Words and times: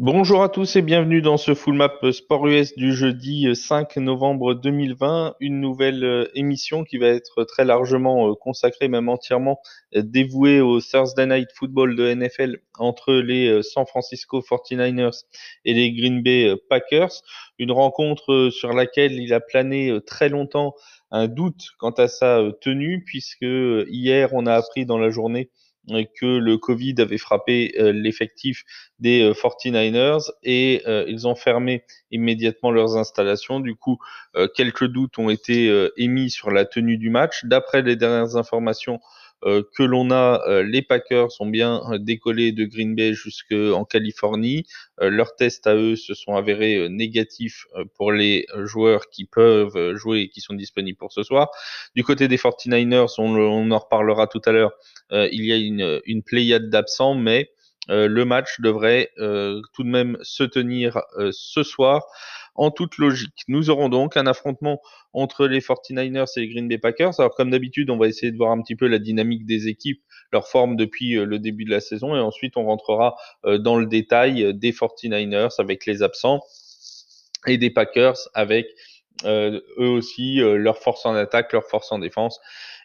Bonjour 0.00 0.44
à 0.44 0.48
tous 0.48 0.76
et 0.76 0.82
bienvenue 0.82 1.22
dans 1.22 1.38
ce 1.38 1.56
full 1.56 1.74
map 1.74 1.92
Sport 2.12 2.46
US 2.46 2.76
du 2.76 2.94
jeudi 2.94 3.48
5 3.56 3.96
novembre 3.96 4.54
2020, 4.54 5.34
une 5.40 5.60
nouvelle 5.60 6.04
euh, 6.04 6.30
émission 6.36 6.84
qui 6.84 6.98
va 6.98 7.08
être 7.08 7.42
très 7.42 7.64
largement 7.64 8.30
euh, 8.30 8.34
consacrée, 8.36 8.86
même 8.86 9.08
entièrement 9.08 9.58
euh, 9.96 10.02
dévouée 10.04 10.60
au 10.60 10.80
Thursday 10.80 11.26
Night 11.26 11.48
Football 11.52 11.96
de 11.96 12.14
NFL 12.14 12.58
entre 12.78 13.12
les 13.12 13.60
San 13.64 13.86
Francisco 13.86 14.38
49ers 14.38 15.24
et 15.64 15.74
les 15.74 15.92
Green 15.92 16.22
Bay 16.22 16.54
Packers, 16.70 17.10
une 17.58 17.72
rencontre 17.72 18.50
sur 18.52 18.72
laquelle 18.74 19.14
il 19.14 19.34
a 19.34 19.40
plané 19.40 19.98
très 20.06 20.28
longtemps 20.28 20.76
un 21.10 21.26
doute 21.26 21.70
quant 21.80 21.90
à 21.90 22.06
sa 22.06 22.40
tenue 22.60 23.02
puisque 23.04 23.42
hier 23.42 24.32
on 24.32 24.46
a 24.46 24.54
appris 24.54 24.86
dans 24.86 24.98
la 24.98 25.10
journée 25.10 25.50
que 25.88 26.26
le 26.26 26.58
Covid 26.58 26.94
avait 26.98 27.18
frappé 27.18 27.74
euh, 27.78 27.92
l'effectif 27.92 28.64
des 28.98 29.30
49ers 29.32 30.28
euh, 30.28 30.32
et 30.42 30.82
euh, 30.86 31.04
ils 31.08 31.26
ont 31.26 31.34
fermé 31.34 31.84
immédiatement 32.10 32.70
leurs 32.70 32.96
installations. 32.96 33.60
Du 33.60 33.74
coup, 33.74 33.98
quelques 34.54 34.86
doutes 34.86 35.18
ont 35.18 35.30
été 35.30 35.88
émis 35.96 36.30
sur 36.30 36.50
la 36.50 36.64
tenue 36.64 36.96
du 36.96 37.10
match. 37.10 37.44
D'après 37.44 37.82
les 37.82 37.96
dernières 37.96 38.36
informations, 38.36 38.94
euh, 38.96 39.27
que 39.42 39.82
l'on 39.82 40.10
a, 40.10 40.42
euh, 40.48 40.62
les 40.62 40.82
Packers 40.82 41.30
sont 41.30 41.46
bien 41.46 41.80
euh, 41.90 41.98
décollés 41.98 42.52
de 42.52 42.64
Green 42.64 42.94
Bay 42.94 43.14
jusqu'en 43.14 43.84
Californie. 43.84 44.66
leurs 45.00 45.36
tests 45.36 45.66
à 45.66 45.74
eux 45.76 45.94
se 45.96 46.14
sont 46.14 46.34
avérés 46.34 46.88
négatifs 46.88 47.66
pour 47.94 48.10
les 48.10 48.46
joueurs 48.64 49.10
qui 49.10 49.26
peuvent 49.26 49.94
jouer 49.94 50.22
et 50.22 50.28
qui 50.28 50.40
sont 50.40 50.54
disponibles 50.54 50.98
pour 50.98 51.12
ce 51.12 51.22
soir. 51.22 51.50
Du 51.94 52.02
côté 52.02 52.26
des 52.26 52.36
49ers, 52.36 53.14
on, 53.18 53.70
en 53.70 53.78
reparlera 53.78 54.26
tout 54.26 54.42
à 54.44 54.50
l'heure, 54.50 54.72
il 55.12 55.44
y 55.44 55.52
a 55.52 55.56
une, 55.56 56.00
une 56.04 56.22
pléiade 56.24 56.68
d'absents, 56.68 57.14
mais 57.14 57.52
le 57.88 58.24
match 58.24 58.60
devrait 58.60 59.10
tout 59.16 59.82
de 59.82 59.88
même 59.88 60.18
se 60.22 60.44
tenir 60.44 61.00
ce 61.30 61.62
soir 61.62 62.04
en 62.58 62.72
toute 62.72 62.98
logique. 62.98 63.44
Nous 63.46 63.70
aurons 63.70 63.88
donc 63.88 64.16
un 64.16 64.26
affrontement 64.26 64.82
entre 65.12 65.46
les 65.46 65.60
49ers 65.60 66.26
et 66.36 66.40
les 66.40 66.48
Green 66.48 66.68
Bay 66.68 66.78
Packers. 66.78 67.18
Alors 67.18 67.34
comme 67.34 67.50
d'habitude, 67.50 67.88
on 67.88 67.96
va 67.96 68.08
essayer 68.08 68.32
de 68.32 68.36
voir 68.36 68.50
un 68.50 68.60
petit 68.60 68.76
peu 68.76 68.88
la 68.88 68.98
dynamique 68.98 69.46
des 69.46 69.68
équipes, 69.68 70.02
leur 70.32 70.48
forme 70.48 70.76
depuis 70.76 71.16
euh, 71.16 71.24
le 71.24 71.38
début 71.38 71.64
de 71.64 71.70
la 71.70 71.80
saison 71.80 72.14
et 72.16 72.20
ensuite 72.20 72.56
on 72.56 72.64
rentrera 72.66 73.16
euh, 73.46 73.58
dans 73.58 73.76
le 73.76 73.86
détail 73.86 74.44
euh, 74.44 74.52
des 74.52 74.72
49ers 74.72 75.54
avec 75.58 75.86
les 75.86 76.02
absents 76.02 76.42
et 77.46 77.58
des 77.58 77.70
Packers 77.70 78.16
avec 78.34 78.66
eux 79.24 79.62
aussi 79.78 80.36
leur 80.36 80.78
force 80.78 81.04
en 81.04 81.14
attaque, 81.14 81.52
leur 81.52 81.64
force 81.64 81.90
en 81.90 81.98
défense 81.98 82.40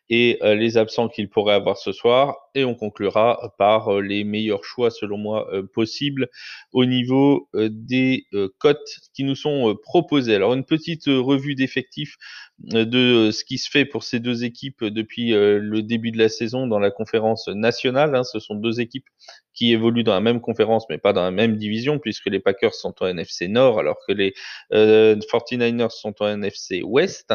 et 0.10 0.38
euh, 0.42 0.56
les 0.56 0.78
absents 0.78 1.08
qu'il 1.08 1.30
pourrait 1.30 1.56
avoir 1.56 1.78
ce 1.78 1.92
soir. 1.92 2.43
Et 2.56 2.66
on 2.66 2.76
conclura 2.76 3.54
par 3.58 3.90
euh, 3.90 4.02
les 4.02 4.24
meilleurs 4.24 4.64
choix, 4.64 4.92
selon 4.92 5.18
moi, 5.18 5.48
euh, 5.54 5.64
possibles 5.64 6.30
au 6.72 6.86
niveau 6.86 7.50
des 7.54 8.26
cotes 8.58 9.00
qui 9.14 9.24
nous 9.24 9.36
sont 9.36 9.76
proposées. 9.82 10.36
Alors, 10.36 10.54
une 10.54 10.66
petite 10.66 11.06
revue 11.06 11.56
d'effectifs 11.56 12.16
de 12.60 13.32
ce 13.32 13.44
qui 13.44 13.58
se 13.58 13.70
fait 13.70 13.86
pour 13.86 14.04
ces 14.04 14.20
deux 14.20 14.44
équipes 14.44 14.84
depuis 14.84 15.32
le 15.32 15.82
début 15.82 16.12
de 16.12 16.18
la 16.18 16.30
saison 16.30 16.68
dans 16.68 16.80
la 16.80 16.92
conférence 16.92 17.48
nationale. 17.48 18.16
Hein. 18.16 18.24
Ce 18.24 18.40
sont 18.40 18.56
deux 18.56 18.80
équipes 18.80 19.08
qui 19.54 19.72
évoluent 19.72 20.04
dans 20.04 20.14
la 20.14 20.22
même 20.22 20.42
conférence, 20.42 20.86
mais 20.90 20.98
pas 20.98 21.14
dans 21.14 21.24
la 21.24 21.32
même 21.32 21.58
division, 21.58 22.00
puisque 22.00 22.28
les 22.28 22.40
Packers 22.40 22.74
sont 22.74 22.94
en 23.02 23.08
NFC 23.08 23.48
Nord, 23.48 23.80
alors 23.80 23.98
que 24.08 24.14
les 24.14 24.34
49ers 24.72 25.92
sont 25.92 26.16
en 26.22 26.28
NFC 26.28 26.82
Ouest. 26.84 27.34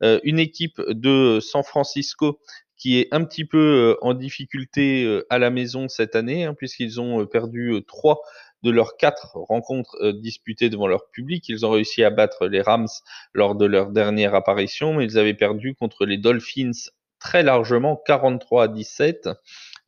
une 0.00 0.38
équipe 0.38 0.80
de 0.88 1.38
San 1.40 1.62
Francisco 1.62 2.40
qui 2.80 2.98
est 2.98 3.08
un 3.12 3.24
petit 3.24 3.44
peu 3.44 3.98
en 4.00 4.14
difficulté 4.14 5.20
à 5.28 5.38
la 5.38 5.50
maison 5.50 5.88
cette 5.88 6.16
année, 6.16 6.44
hein, 6.44 6.54
puisqu'ils 6.54 7.00
ont 7.00 7.26
perdu 7.26 7.84
trois 7.86 8.22
de 8.62 8.70
leurs 8.70 8.96
quatre 8.96 9.36
rencontres 9.36 9.96
euh, 10.00 10.12
disputées 10.12 10.70
devant 10.70 10.86
leur 10.86 11.10
public. 11.10 11.48
Ils 11.48 11.64
ont 11.64 11.70
réussi 11.70 12.04
à 12.04 12.10
battre 12.10 12.46
les 12.46 12.60
Rams 12.60 12.88
lors 13.32 13.54
de 13.54 13.66
leur 13.66 13.90
dernière 13.90 14.34
apparition, 14.34 14.94
mais 14.94 15.04
ils 15.04 15.18
avaient 15.18 15.34
perdu 15.34 15.74
contre 15.74 16.04
les 16.04 16.18
Dolphins 16.18 16.72
très 17.18 17.42
largement, 17.42 18.00
43 18.06 18.64
à 18.64 18.68
17. 18.68 19.28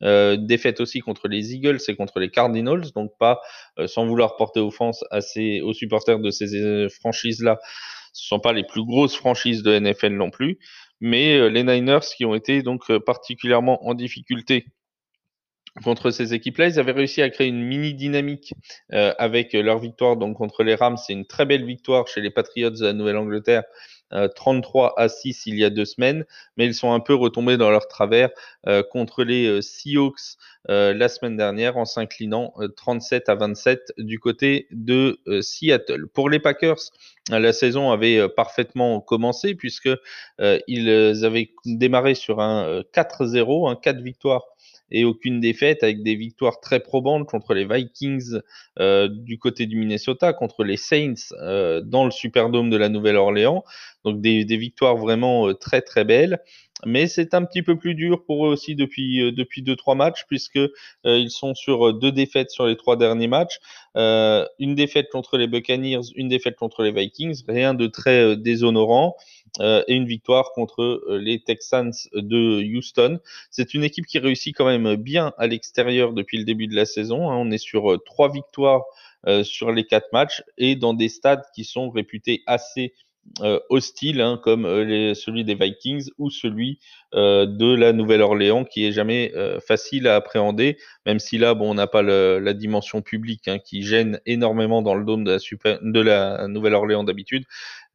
Euh, 0.03 0.35
défaite 0.37 0.81
aussi 0.81 0.99
contre 0.99 1.27
les 1.27 1.53
Eagles 1.53 1.79
et 1.87 1.95
contre 1.95 2.19
les 2.19 2.29
Cardinals, 2.29 2.91
donc 2.93 3.11
pas 3.17 3.41
euh, 3.79 3.87
sans 3.87 4.05
vouloir 4.05 4.35
porter 4.35 4.59
offense 4.59 5.03
à 5.11 5.21
ces, 5.21 5.61
aux 5.61 5.73
supporters 5.73 6.19
de 6.19 6.29
ces 6.29 6.55
euh, 6.55 6.89
franchises-là. 6.89 7.59
Ce 8.11 8.27
sont 8.27 8.39
pas 8.39 8.53
les 8.53 8.63
plus 8.63 8.85
grosses 8.85 9.15
franchises 9.15 9.63
de 9.63 9.79
NFL 9.79 10.13
non 10.13 10.29
plus, 10.29 10.59
mais 11.03 11.49
les 11.49 11.63
Niners 11.63 11.99
qui 12.15 12.23
ont 12.25 12.33
été 12.33 12.63
donc 12.63 12.97
particulièrement 12.99 13.85
en 13.85 13.93
difficulté 13.93 14.65
contre 15.83 16.11
ces 16.11 16.33
équipes-là. 16.33 16.67
Ils 16.67 16.79
avaient 16.79 16.91
réussi 16.91 17.21
à 17.21 17.29
créer 17.29 17.47
une 17.47 17.63
mini 17.63 17.93
dynamique 17.93 18.53
euh, 18.93 19.13
avec 19.17 19.53
leur 19.53 19.79
victoire 19.79 20.17
contre 20.17 20.63
les 20.63 20.75
Rams. 20.75 20.97
C'est 20.97 21.13
une 21.13 21.25
très 21.25 21.45
belle 21.45 21.65
victoire 21.65 22.07
chez 22.07 22.21
les 22.21 22.29
Patriots 22.29 22.69
de 22.69 22.85
la 22.85 22.93
Nouvelle-Angleterre. 22.93 23.63
33 24.35 24.95
euh, 24.97 25.03
à 25.03 25.09
6 25.09 25.43
il 25.47 25.55
y 25.55 25.63
a 25.63 25.69
deux 25.69 25.85
semaines, 25.85 26.25
mais 26.57 26.65
ils 26.65 26.73
sont 26.73 26.91
un 26.91 26.99
peu 26.99 27.13
retombés 27.13 27.57
dans 27.57 27.69
leur 27.69 27.87
travers 27.87 28.29
euh, 28.67 28.83
contre 28.83 29.23
les 29.23 29.61
Seahawks 29.61 30.37
la 30.69 31.09
semaine 31.09 31.35
dernière 31.35 31.75
en 31.75 31.83
s'inclinant 31.83 32.53
37 32.77 33.27
à 33.27 33.35
27 33.35 33.93
du 33.97 34.17
côté 34.17 34.67
de 34.71 35.19
Seattle. 35.41 36.07
Pour 36.07 36.29
les 36.29 36.39
Packers, 36.39 36.79
la 37.29 37.51
saison 37.51 37.91
avait 37.91 38.29
parfaitement 38.29 39.01
commencé 39.01 39.55
puisque 39.55 39.89
ils 40.39 41.25
avaient 41.25 41.51
démarré 41.65 42.15
sur 42.15 42.39
un 42.39 42.81
4-0, 42.93 43.69
un 43.69 43.75
4 43.75 43.99
victoires 43.99 44.52
et 44.93 45.03
aucune 45.03 45.39
défaite 45.39 45.83
avec 45.83 46.03
des 46.03 46.15
victoires 46.15 46.59
très 46.61 46.79
probantes 46.79 47.27
contre 47.27 47.53
les 47.55 47.65
Vikings 47.65 48.39
euh, 48.79 49.09
du 49.09 49.39
côté 49.39 49.65
du 49.65 49.75
Minnesota, 49.75 50.31
contre 50.33 50.63
les 50.63 50.77
Saints 50.77 51.33
euh, 51.41 51.81
dans 51.81 52.05
le 52.05 52.11
Superdome 52.11 52.69
de 52.69 52.77
la 52.77 52.89
Nouvelle-Orléans. 52.89 53.63
Donc 54.05 54.21
des, 54.21 54.43
victoires 54.45 54.95
vraiment 54.95 55.49
euh, 55.49 55.53
très 55.53 55.81
très 55.81 56.05
belles. 56.05 56.39
Mais 56.85 57.07
c'est 57.07 57.33
un 57.33 57.43
petit 57.43 57.61
peu 57.61 57.77
plus 57.77 57.95
dur 57.95 58.23
pour 58.25 58.45
eux 58.45 58.49
aussi 58.49 58.75
depuis 58.75 59.21
euh, 59.21 59.31
depuis 59.31 59.61
deux 59.61 59.75
trois 59.75 59.95
matchs 59.95 60.25
puisque 60.27 60.57
euh, 60.57 60.69
ils 61.05 61.31
sont 61.31 61.55
sur 61.55 61.93
deux 61.93 62.11
défaites 62.11 62.51
sur 62.51 62.65
les 62.65 62.75
trois 62.75 62.97
derniers 62.97 63.27
matchs. 63.27 63.59
une 63.95 64.75
défaite 64.75 65.09
contre 65.11 65.37
les 65.37 65.47
Buccaneers, 65.47 66.11
une 66.15 66.29
défaite 66.29 66.55
contre 66.55 66.83
les 66.83 66.91
Vikings, 66.91 67.43
rien 67.47 67.73
de 67.73 67.87
très 67.87 68.35
déshonorant. 68.37 69.15
Euh, 69.59 69.83
et 69.87 69.93
une 69.93 70.07
victoire 70.07 70.51
contre 70.53 70.81
euh, 70.81 71.19
les 71.21 71.39
Texans 71.39 71.91
de 72.13 72.63
Houston. 72.63 73.19
C'est 73.51 73.75
une 73.75 73.83
équipe 73.83 74.07
qui 74.07 74.17
réussit 74.17 74.55
quand 74.55 74.65
même 74.65 74.95
bien 74.95 75.31
à 75.37 75.45
l'extérieur 75.45 76.13
depuis 76.13 76.39
le 76.39 76.43
début 76.43 76.65
de 76.65 76.75
la 76.75 76.85
saison. 76.85 77.29
Hein. 77.29 77.37
On 77.37 77.51
est 77.51 77.59
sur 77.59 77.93
euh, 77.93 77.97
trois 78.03 78.31
victoires 78.31 78.83
sur 79.43 79.71
les 79.71 79.85
quatre 79.85 80.11
matchs 80.11 80.43
et 80.57 80.75
dans 80.75 80.93
des 80.93 81.07
stades 81.07 81.45
qui 81.55 81.63
sont 81.63 81.89
réputés 81.89 82.43
assez 82.45 82.91
euh, 82.91 83.12
hostile, 83.69 84.21
hein, 84.21 84.39
comme 84.41 84.65
euh, 84.65 85.13
celui 85.13 85.43
des 85.43 85.55
Vikings 85.55 86.09
ou 86.17 86.29
celui 86.29 86.79
euh, 87.13 87.45
de 87.45 87.73
la 87.73 87.93
Nouvelle-Orléans, 87.93 88.63
qui 88.63 88.85
est 88.85 88.91
jamais 88.91 89.31
facile 89.65 90.07
à 90.07 90.15
appréhender, 90.15 90.77
même 91.05 91.19
si 91.19 91.37
là, 91.37 91.53
bon, 91.53 91.71
on 91.71 91.73
n'a 91.73 91.87
pas 91.87 92.01
la 92.01 92.53
dimension 92.53 93.01
publique 93.01 93.47
hein, 93.47 93.59
qui 93.59 93.83
gêne 93.83 94.19
énormément 94.25 94.81
dans 94.81 94.95
le 94.95 95.05
dôme 95.05 95.23
de 95.23 95.31
la, 95.31 95.79
de 95.81 95.99
la 95.99 96.47
Nouvelle-Orléans 96.47 97.03
d'habitude. 97.03 97.45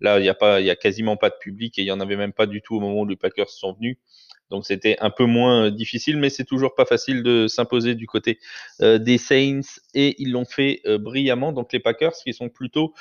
Là, 0.01 0.19
il 0.19 0.23
n'y 0.23 0.29
a 0.29 0.35
pas, 0.35 0.61
il 0.61 0.67
y 0.67 0.71
a 0.71 0.77
quasiment 0.77 1.17
pas 1.17 1.31
de 1.31 1.37
public 1.41 1.79
et 1.79 1.83
il 1.83 1.87
y 1.87 1.93
en 1.93 2.01
avait 2.01 2.17
même 2.17 2.33
pas 2.33 2.47
du 2.47 2.63
tout 2.63 2.77
au 2.77 2.81
moment 2.81 3.01
où 3.01 3.07
les 3.07 3.17
Packers 3.17 3.51
sont 3.51 3.73
venus. 3.73 3.97
Donc 4.51 4.65
c'était 4.67 4.97
un 5.01 5.11
peu 5.11 5.25
moins 5.25 5.67
euh, 5.67 5.71
difficile, 5.71 6.17
mais 6.17 6.31
c'est 6.31 6.45
toujours 6.45 6.75
pas 6.75 6.85
facile 6.85 7.23
de 7.23 7.47
s'imposer 7.49 7.95
du 7.95 8.07
côté 8.07 8.39
euh, 8.81 8.99
des 8.99 9.19
Saints 9.19 9.61
et 9.95 10.15
ils 10.19 10.33
l'ont 10.33 10.45
fait 10.45 10.81
euh, 10.87 10.99
brillamment. 10.99 11.53
Donc 11.53 11.73
les 11.73 11.81
Packers 11.81 12.13
qui 12.13 12.33
sont 12.33 12.49
plutôt 12.49 12.95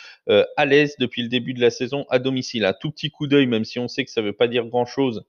à 0.58 0.66
l'aise 0.66 0.96
depuis 1.00 1.22
le 1.22 1.30
début 1.30 1.54
de 1.54 1.62
la 1.62 1.70
saison 1.70 2.06
à 2.10 2.20
domicile. 2.20 2.66
Un 2.66 2.74
tout 2.74 2.92
petit 2.92 3.10
coup 3.10 3.28
d'œil, 3.28 3.48
même 3.48 3.66
si 3.66 3.80
on 3.80 3.88
sait 3.88 4.04
que 4.04 4.12
ça 4.12 4.22
ne 4.22 4.28
veut 4.28 4.34
pas 4.34 4.48
dire 4.48 4.66
grand-chose 4.66 5.26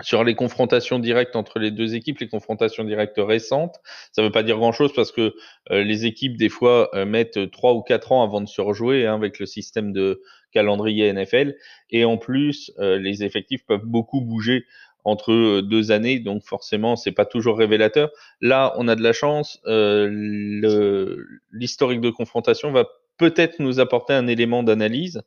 sur 0.00 0.24
les 0.24 0.34
confrontations 0.34 0.98
directes 0.98 1.36
entre 1.36 1.58
les 1.58 1.70
deux 1.70 1.94
équipes, 1.94 2.18
les 2.18 2.28
confrontations 2.28 2.82
directes 2.84 3.18
récentes. 3.18 3.76
Ça 4.12 4.22
ne 4.22 4.26
veut 4.26 4.32
pas 4.32 4.42
dire 4.42 4.56
grand-chose 4.56 4.92
parce 4.94 5.12
que 5.12 5.34
les 5.70 6.06
équipes, 6.06 6.36
des 6.36 6.48
fois, 6.48 6.90
mettent 7.06 7.50
trois 7.50 7.74
ou 7.74 7.82
quatre 7.82 8.12
ans 8.12 8.22
avant 8.22 8.40
de 8.40 8.48
se 8.48 8.60
rejouer 8.60 9.06
hein, 9.06 9.14
avec 9.14 9.38
le 9.38 9.46
système 9.46 9.92
de 9.92 10.22
calendrier 10.50 11.12
NFL. 11.12 11.56
Et 11.90 12.04
en 12.04 12.16
plus, 12.16 12.72
les 12.78 13.22
effectifs 13.22 13.64
peuvent 13.66 13.84
beaucoup 13.84 14.20
bouger 14.20 14.64
entre 15.04 15.32
euh, 15.32 15.62
deux 15.62 15.90
années, 15.90 16.18
donc 16.20 16.42
forcément 16.44 16.96
c'est 16.96 17.12
pas 17.12 17.24
toujours 17.24 17.58
révélateur. 17.58 18.10
Là, 18.40 18.74
on 18.76 18.88
a 18.88 18.94
de 18.94 19.02
la 19.02 19.12
chance. 19.12 19.60
Euh, 19.66 21.16
L'historique 21.52 22.00
de 22.00 22.10
confrontation 22.10 22.72
va 22.72 22.86
peut-être 23.18 23.60
nous 23.60 23.80
apporter 23.80 24.14
un 24.14 24.26
élément 24.26 24.62
d'analyse, 24.62 25.22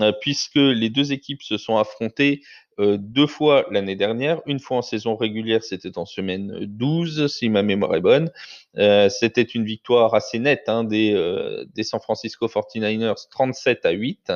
euh, 0.00 0.12
puisque 0.20 0.56
les 0.56 0.90
deux 0.90 1.12
équipes 1.12 1.42
se 1.42 1.58
sont 1.58 1.76
affrontées 1.76 2.42
euh, 2.78 2.98
deux 2.98 3.26
fois 3.26 3.66
l'année 3.70 3.96
dernière, 3.96 4.40
une 4.46 4.58
fois 4.58 4.78
en 4.78 4.82
saison 4.82 5.16
régulière, 5.16 5.62
c'était 5.62 5.98
en 5.98 6.06
semaine 6.06 6.64
12, 6.66 7.26
si 7.26 7.48
ma 7.48 7.62
mémoire 7.62 7.94
est 7.94 8.00
bonne. 8.00 8.30
Euh, 8.76 9.08
c'était 9.08 9.42
une 9.42 9.64
victoire 9.64 10.14
assez 10.14 10.38
nette 10.38 10.68
hein, 10.68 10.84
des, 10.84 11.14
des 11.74 11.82
San 11.82 12.00
Francisco 12.00 12.46
49ers, 12.46 13.28
37 13.30 13.86
à 13.86 13.90
8. 13.90 14.32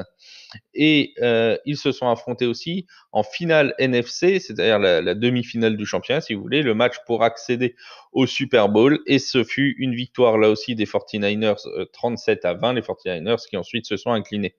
Et 0.75 1.14
euh, 1.23 1.56
ils 1.64 1.76
se 1.76 1.93
sont 1.93 2.08
affrontés 2.08 2.47
aussi 2.47 2.87
en 3.12 3.23
finale 3.23 3.75
NFC, 3.79 4.41
c'est-à-dire 4.41 4.79
la, 4.79 5.14
demi-finale 5.14 5.76
du 5.76 5.87
championnat, 5.87 6.20
si 6.20 6.35
vous 6.35 6.43
voulez, 6.43 6.62
le 6.62 6.75
match 6.75 6.97
pour 7.06 7.23
accéder 7.23 7.75
au 8.12 8.26
Super 8.26 8.69
Bowl. 8.69 9.00
Et 9.06 9.19
ce 9.19 9.44
fut 9.44 9.75
une 9.79 9.94
victoire 9.94 10.38
là 10.38 10.49
aussi 10.50 10.75
des 10.75 10.87
49ers 10.87 11.88
37 11.93 12.44
à 12.44 12.55
20, 12.55 12.75
les 12.75 12.81
49ers 12.81 13.49
qui 13.49 13.56
ensuite 13.56 13.87
se 13.87 13.97
sont 13.97 14.12
inclinés. 14.12 14.55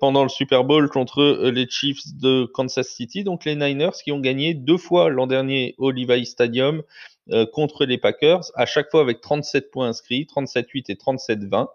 pendant 0.00 0.22
le 0.22 0.28
Super 0.28 0.64
Bowl 0.64 0.88
contre 0.88 1.50
les 1.50 1.68
Chiefs 1.68 2.02
de 2.20 2.44
Kansas 2.44 2.88
City, 2.88 3.24
donc 3.24 3.44
les 3.44 3.54
Niners 3.54 3.90
qui 4.02 4.12
ont 4.12 4.20
gagné 4.20 4.54
deux 4.54 4.78
fois 4.78 5.10
l'an 5.10 5.26
dernier 5.26 5.74
au 5.78 5.90
Levi 5.90 6.26
Stadium 6.26 6.82
euh, 7.32 7.46
contre 7.46 7.84
les 7.84 7.98
Packers, 7.98 8.50
à 8.54 8.66
chaque 8.66 8.90
fois 8.90 9.02
avec 9.02 9.20
37 9.20 9.70
points 9.70 9.88
inscrits, 9.88 10.26
37-8 10.26 10.84
et 10.88 10.94
37-20. 10.94 11.68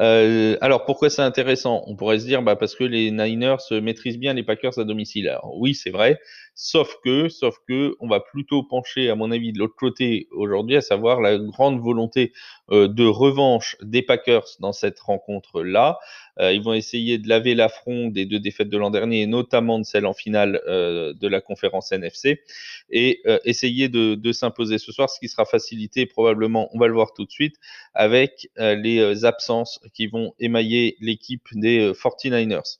Euh, 0.00 0.56
alors 0.60 0.84
pourquoi 0.84 1.10
c'est 1.10 1.22
intéressant? 1.22 1.82
On 1.86 1.96
pourrait 1.96 2.20
se 2.20 2.24
dire 2.24 2.42
bah, 2.42 2.54
parce 2.56 2.76
que 2.76 2.84
les 2.84 3.10
Niners 3.10 3.56
maîtrisent 3.82 4.18
bien 4.18 4.32
les 4.32 4.44
Packers 4.44 4.78
à 4.78 4.84
domicile. 4.84 5.28
Alors, 5.28 5.56
oui, 5.58 5.74
c'est 5.74 5.90
vrai, 5.90 6.20
sauf 6.58 6.96
que, 7.04 7.28
sauf 7.28 7.56
que, 7.68 7.94
on 8.00 8.08
va 8.08 8.18
plutôt 8.18 8.64
pencher, 8.64 9.08
à 9.10 9.14
mon 9.14 9.30
avis, 9.30 9.52
de 9.52 9.60
l'autre 9.60 9.76
côté 9.76 10.26
aujourd'hui, 10.32 10.76
à 10.76 10.80
savoir 10.80 11.20
la 11.20 11.38
grande 11.38 11.80
volonté 11.80 12.32
euh, 12.72 12.88
de 12.88 13.04
revanche 13.06 13.76
des 13.80 14.02
Packers 14.02 14.44
dans 14.58 14.72
cette 14.72 14.98
rencontre-là. 14.98 16.00
Euh, 16.40 16.52
ils 16.52 16.60
vont 16.60 16.74
essayer 16.74 17.18
de 17.18 17.28
laver 17.28 17.54
l'affront 17.54 18.08
des 18.08 18.26
deux 18.26 18.40
défaites 18.40 18.68
de 18.68 18.76
l'an 18.76 18.90
dernier, 18.90 19.26
notamment 19.28 19.78
de 19.78 19.84
celle 19.84 20.04
en 20.04 20.14
finale 20.14 20.60
euh, 20.66 21.14
de 21.14 21.28
la 21.28 21.40
conférence 21.40 21.92
NFC, 21.92 22.42
et 22.90 23.22
essayer 23.44 23.88
de, 23.88 24.16
de 24.16 24.32
s'imposer 24.32 24.78
ce 24.78 24.90
soir, 24.90 25.08
ce 25.08 25.20
qui 25.20 25.28
sera 25.28 25.44
facilité 25.44 26.06
probablement, 26.06 26.68
on 26.74 26.78
va 26.78 26.88
le 26.88 26.94
voir 26.94 27.12
tout 27.12 27.24
de 27.24 27.30
suite, 27.30 27.54
avec 27.94 28.50
les 28.56 29.24
absences 29.24 29.80
qui 29.94 30.08
vont 30.08 30.34
émailler 30.40 30.96
l'équipe 31.00 31.46
des 31.52 31.92
49ers. 31.92 32.78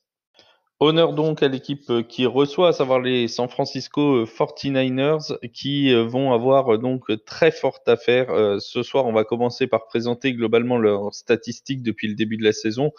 Honneur 0.81 1.13
donc 1.13 1.43
à 1.43 1.49
l'équipe 1.49 1.91
euh, 1.91 2.03
qui 2.05 2.25
reçoit, 2.25 2.69
à 2.69 2.73
savoir 2.73 3.01
les 3.01 3.27
San 3.27 3.49
Francisco 3.49 4.25
49ers, 4.25 5.33
euh, 5.33 5.49
qui 5.53 5.93
euh, 5.93 6.05
vont 6.05 6.33
avoir 6.33 6.79
donc 6.79 7.11
très 7.25 7.51
forte 7.51 7.89
affaire. 7.89 8.29
Ce 8.61 8.85
soir, 8.85 9.07
on 9.07 9.13
va 9.13 9.25
commencer 9.25 9.67
par 9.67 9.87
présenter 9.87 10.33
globalement 10.35 10.79
leurs 10.79 11.13
statistiques 11.13 11.83
depuis 11.83 12.07
le 12.07 12.15
début 12.15 12.37
de 12.37 12.45
la 12.45 12.53
saison. 12.53 12.93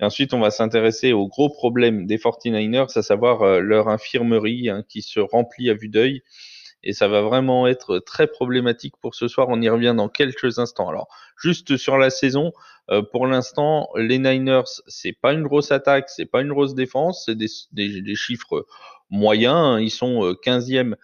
Et 0.00 0.04
ensuite, 0.04 0.34
on 0.34 0.40
va 0.40 0.50
s'intéresser 0.50 1.12
aux 1.12 1.28
gros 1.28 1.50
problèmes 1.50 2.04
des 2.04 2.18
49ers, 2.18 2.98
à 2.98 3.02
savoir 3.02 3.60
leur 3.60 3.88
infirmerie 3.88 4.68
hein, 4.68 4.82
qui 4.88 5.02
se 5.02 5.20
remplit 5.20 5.70
à 5.70 5.74
vue 5.74 5.88
d'œil 5.88 6.22
et 6.82 6.92
ça 6.92 7.08
va 7.08 7.20
vraiment 7.22 7.66
être 7.66 7.98
très 7.98 8.26
problématique 8.26 8.94
pour 9.00 9.14
ce 9.14 9.28
soir. 9.28 9.48
On 9.50 9.60
y 9.60 9.68
revient 9.68 9.94
dans 9.96 10.08
quelques 10.08 10.58
instants. 10.58 10.88
Alors, 10.88 11.08
juste 11.36 11.76
sur 11.76 11.98
la 11.98 12.10
saison, 12.10 12.52
euh, 12.90 13.02
pour 13.02 13.26
l'instant, 13.26 13.88
les 13.96 14.18
Niners, 14.18 14.82
c'est 14.86 15.12
pas 15.12 15.32
une 15.32 15.42
grosse 15.42 15.70
attaque, 15.70 16.08
c'est 16.08 16.26
pas 16.26 16.40
une 16.40 16.48
grosse 16.48 16.74
défense, 16.74 17.24
c'est 17.26 17.36
des, 17.36 18.14
chiffres 18.14 18.66
moyens. 19.10 19.54
Hein. 19.54 19.80
Ils 19.80 19.90
sont 19.90 20.34
15e 20.44 20.92
euh, 20.92 20.96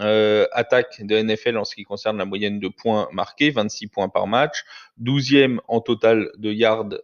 euh, 0.00 0.46
attaque 0.52 1.02
de 1.04 1.20
NFL 1.20 1.58
en 1.58 1.64
ce 1.64 1.74
qui 1.74 1.82
concerne 1.82 2.16
la 2.16 2.24
moyenne 2.24 2.60
de 2.60 2.68
points 2.68 3.08
marqués, 3.12 3.50
26 3.50 3.88
points 3.88 4.08
par 4.08 4.28
match, 4.28 4.64
12e 5.02 5.58
en 5.66 5.80
total 5.80 6.30
de 6.36 6.52
yards 6.52 6.94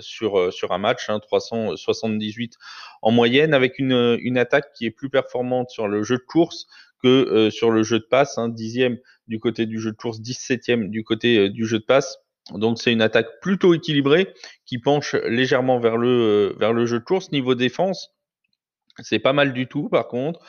sur, 0.00 0.72
un 0.72 0.78
match, 0.78 1.08
hein, 1.08 1.20
378 1.20 2.54
en 3.02 3.12
moyenne, 3.12 3.54
avec 3.54 3.78
une, 3.78 4.18
une 4.20 4.38
attaque 4.38 4.72
qui 4.72 4.86
est 4.86 4.90
plus 4.90 5.10
performante 5.10 5.70
sur 5.70 5.86
le 5.86 6.02
jeu 6.02 6.16
de 6.16 6.24
course, 6.26 6.66
euh, 7.08 7.50
sur 7.50 7.70
le 7.70 7.82
jeu 7.82 7.98
de 7.98 8.06
passe, 8.08 8.38
hein, 8.38 8.48
dixième 8.48 8.98
du 9.28 9.38
côté 9.38 9.66
du 9.66 9.80
jeu 9.80 9.92
de 9.92 9.96
course, 9.96 10.20
17e 10.20 10.90
du 10.90 11.04
côté 11.04 11.38
euh, 11.38 11.48
du 11.50 11.66
jeu 11.66 11.78
de 11.78 11.84
passe. 11.84 12.18
Donc 12.52 12.78
c'est 12.80 12.92
une 12.92 13.02
attaque 13.02 13.26
plutôt 13.40 13.74
équilibrée 13.74 14.32
qui 14.64 14.78
penche 14.78 15.14
légèrement 15.14 15.80
vers 15.80 15.96
le, 15.96 16.08
euh, 16.08 16.56
vers 16.58 16.72
le 16.72 16.86
jeu 16.86 17.00
de 17.00 17.04
course. 17.04 17.32
Niveau 17.32 17.54
défense, 17.54 18.10
c'est 19.02 19.18
pas 19.18 19.32
mal 19.32 19.52
du 19.52 19.66
tout, 19.66 19.88
par 19.90 20.08
contre. 20.08 20.40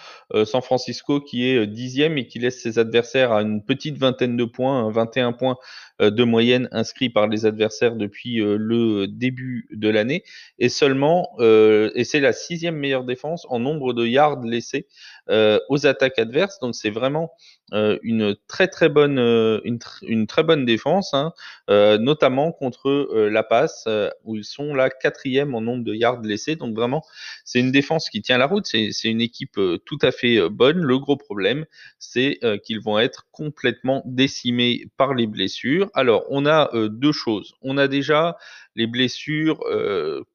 San 0.46 0.62
Francisco 0.62 1.20
qui 1.20 1.50
est 1.50 1.68
dixième 1.68 2.18
et 2.18 2.28
qui 2.28 2.40
laisse 2.40 2.62
ses 2.62 2.80
adversaires 2.80 3.34
à 3.34 3.42
une 3.42 3.62
petite 3.66 3.98
vingtaine 3.98 4.38
de 4.38 4.46
points, 4.46 4.90
21 4.90 5.34
points 5.34 5.58
euh, 5.58 5.87
de 6.00 6.24
moyenne 6.24 6.70
inscrits 6.72 7.10
par 7.10 7.28
les 7.28 7.46
adversaires 7.46 7.96
depuis 7.96 8.38
le 8.38 9.08
début 9.08 9.68
de 9.72 9.90
l'année. 9.90 10.24
Et 10.60 10.70
seulement, 10.70 11.30
et 11.40 12.04
c'est 12.04 12.20
la 12.20 12.34
sixième 12.34 12.76
meilleure 12.76 13.04
défense 13.04 13.46
en 13.50 13.60
nombre 13.60 13.94
de 13.94 14.06
yards 14.06 14.42
laissés 14.44 14.88
aux 15.30 15.88
attaques 15.88 16.20
adverses. 16.20 16.60
Donc 16.60 16.76
c'est 16.76 16.90
vraiment 16.90 17.32
une 17.72 18.36
très 18.48 18.68
très 18.68 18.90
bonne, 18.90 19.20
une, 19.64 20.28
très 20.28 20.44
bonne 20.44 20.66
défense, 20.66 21.14
hein, 21.14 21.34
notamment 21.68 22.52
contre 22.52 23.10
la 23.30 23.44
passe 23.44 23.88
où 24.24 24.36
ils 24.36 24.44
sont 24.44 24.74
là 24.74 24.90
quatrième 24.90 25.56
en 25.56 25.62
nombre 25.62 25.84
de 25.84 25.94
yards 25.94 26.22
laissés. 26.22 26.56
Donc 26.56 26.76
vraiment, 26.76 27.04
c'est 27.44 27.60
une 27.60 27.72
défense 27.72 28.10
qui 28.10 28.22
tient 28.22 28.38
la 28.38 28.46
route. 28.46 28.66
C'est 28.66 29.10
une 29.10 29.22
équipe 29.22 29.58
euh, 29.58 29.78
tout 29.86 30.00
à 30.02 30.12
fait 30.12 30.38
euh, 30.38 30.50
bonne. 30.50 30.80
Le 30.80 31.00
gros 31.00 31.18
problème, 31.18 31.66
c'est 32.00 32.40
euh, 32.44 32.58
qu'ils 32.58 32.82
vont 32.82 33.00
être 33.00 33.28
complètement 33.32 34.04
décimés 34.06 34.86
par 34.98 35.14
les 35.14 35.28
blessures. 35.28 35.87
Alors, 35.94 36.26
on 36.30 36.46
a 36.46 36.70
deux 36.90 37.12
choses. 37.12 37.54
On 37.62 37.78
a 37.78 37.88
déjà 37.88 38.38
les 38.76 38.88
blessures 38.88 39.60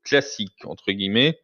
classiques, 0.04 0.64
entre 0.64 0.92
guillemets 0.92 1.38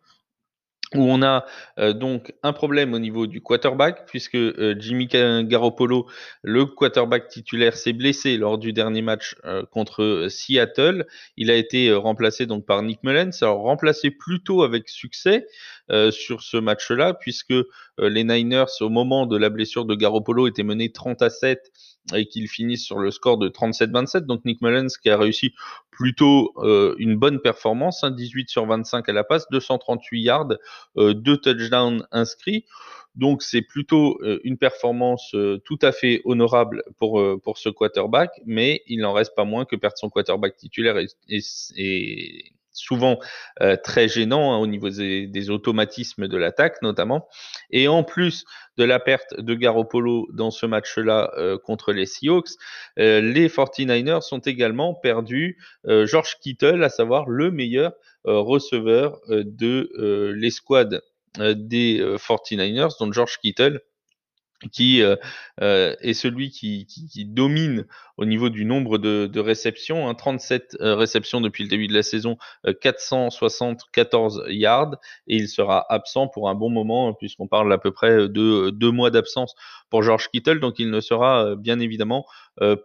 où 0.94 1.02
on 1.02 1.22
a 1.22 1.44
euh, 1.78 1.92
donc 1.92 2.32
un 2.42 2.52
problème 2.52 2.94
au 2.94 2.98
niveau 2.98 3.26
du 3.26 3.40
quarterback, 3.40 4.06
puisque 4.06 4.36
euh, 4.36 4.74
Jimmy 4.78 5.06
Garoppolo, 5.06 6.06
le 6.42 6.64
quarterback 6.64 7.28
titulaire, 7.28 7.76
s'est 7.76 7.92
blessé 7.92 8.36
lors 8.36 8.58
du 8.58 8.72
dernier 8.72 9.02
match 9.02 9.36
euh, 9.44 9.64
contre 9.70 10.28
Seattle. 10.30 11.06
Il 11.36 11.50
a 11.50 11.54
été 11.54 11.92
remplacé 11.92 12.46
donc 12.46 12.64
par 12.64 12.82
Nick 12.82 13.02
Mullens, 13.02 13.42
alors 13.42 13.62
remplacé 13.62 14.10
plutôt 14.10 14.62
avec 14.62 14.88
succès 14.88 15.46
sur 16.10 16.42
ce 16.42 16.58
match-là, 16.58 17.14
puisque 17.14 17.54
les 17.98 18.22
Niners, 18.22 18.66
au 18.82 18.90
moment 18.90 19.24
de 19.24 19.38
la 19.38 19.48
blessure 19.48 19.86
de 19.86 19.94
Garoppolo, 19.94 20.46
étaient 20.46 20.62
menés 20.62 20.92
30 20.92 21.22
à 21.22 21.30
7 21.30 21.72
et 22.14 22.26
qu'ils 22.26 22.48
finissent 22.48 22.84
sur 22.84 22.98
le 22.98 23.10
score 23.10 23.38
de 23.38 23.48
37-27. 23.48 24.20
Donc 24.20 24.44
Nick 24.44 24.62
Mullens 24.62 24.96
qui 25.00 25.10
a 25.10 25.16
réussi 25.16 25.52
plutôt 25.90 26.52
euh, 26.58 26.94
une 26.98 27.16
bonne 27.16 27.40
performance, 27.40 28.04
18 28.04 28.40
hein, 28.40 28.44
sur 28.48 28.66
25 28.66 29.08
à 29.08 29.12
la 29.12 29.24
passe, 29.24 29.46
238 29.50 30.20
yards, 30.20 30.48
euh, 30.96 31.14
deux 31.14 31.36
touchdowns 31.36 32.06
inscrits. 32.12 32.64
Donc 33.16 33.42
c'est 33.42 33.62
plutôt 33.62 34.18
euh, 34.22 34.38
une 34.44 34.58
performance 34.58 35.34
euh, 35.34 35.60
tout 35.64 35.78
à 35.82 35.90
fait 35.90 36.20
honorable 36.24 36.84
pour, 36.98 37.22
pour 37.42 37.58
ce 37.58 37.68
quarterback, 37.68 38.30
mais 38.46 38.82
il 38.86 39.00
n'en 39.00 39.12
reste 39.12 39.34
pas 39.34 39.44
moins 39.44 39.64
que 39.64 39.76
perdre 39.76 39.98
son 39.98 40.08
quarterback 40.08 40.56
titulaire 40.56 40.96
et 41.28 42.52
souvent 42.78 43.18
euh, 43.60 43.76
très 43.76 44.08
gênant 44.08 44.52
hein, 44.52 44.58
au 44.58 44.66
niveau 44.66 44.88
des, 44.88 45.50
automatismes 45.50 46.28
de 46.28 46.36
l'attaque 46.36 46.80
notamment. 46.82 47.28
Et 47.70 47.88
en 47.88 48.04
plus 48.04 48.44
de 48.76 48.84
la 48.84 49.00
perte 49.00 49.38
de 49.38 49.54
Garoppolo 49.54 50.28
dans 50.32 50.50
ce 50.50 50.66
match-là 50.66 51.32
euh, 51.36 51.58
contre 51.58 51.92
les 51.92 52.06
Seahawks, 52.06 52.50
euh, 52.98 53.20
les 53.20 53.48
49ers 53.48 54.34
ont 54.34 54.38
également 54.38 54.94
perdu 54.94 55.58
George 55.86 56.36
Kittle, 56.40 56.82
à 56.84 56.88
savoir 56.88 57.28
le 57.28 57.50
meilleur 57.50 57.92
receveur 58.24 59.20
de 59.28 59.90
l'escouade 60.36 61.02
des 61.38 62.00
49ers, 62.00 62.98
donc 63.00 63.14
George 63.14 63.38
Kittle 63.38 63.80
qui 64.72 65.02
euh, 65.02 65.16
euh, 65.62 65.94
est 66.00 66.14
celui 66.14 66.50
qui, 66.50 66.86
domine 67.26 67.86
au 68.16 68.24
niveau 68.24 68.48
du 68.48 68.64
nombre 68.64 68.98
de, 68.98 69.26
de 69.26 69.40
réceptions, 69.40 70.08
hein, 70.08 70.14
37 70.14 70.76
euh, 70.80 70.96
réceptions 70.96 71.40
depuis 71.40 71.62
le 71.62 71.68
début 71.68 71.86
de 71.86 71.94
la 71.94 72.02
saison, 72.02 72.36
474 72.80 74.44
yards, 74.48 74.96
et 75.28 75.36
il 75.36 75.48
sera 75.48 75.86
absent 75.88 76.28
pour 76.28 76.48
un 76.48 76.54
bon 76.54 76.70
moment, 76.70 77.14
puisqu'on 77.14 77.46
parle 77.46 77.72
à 77.72 77.78
peu 77.78 77.92
près 77.92 78.28
de 78.28 78.70
deux 78.70 78.90
mois 78.90 79.10
d'absence 79.10 79.54
pour 79.90 80.02
George 80.02 80.28
Kittle, 80.30 80.60
donc 80.60 80.78
il 80.78 80.90
ne 80.90 81.00
sera 81.00 81.56
bien 81.56 81.80
évidemment 81.80 82.26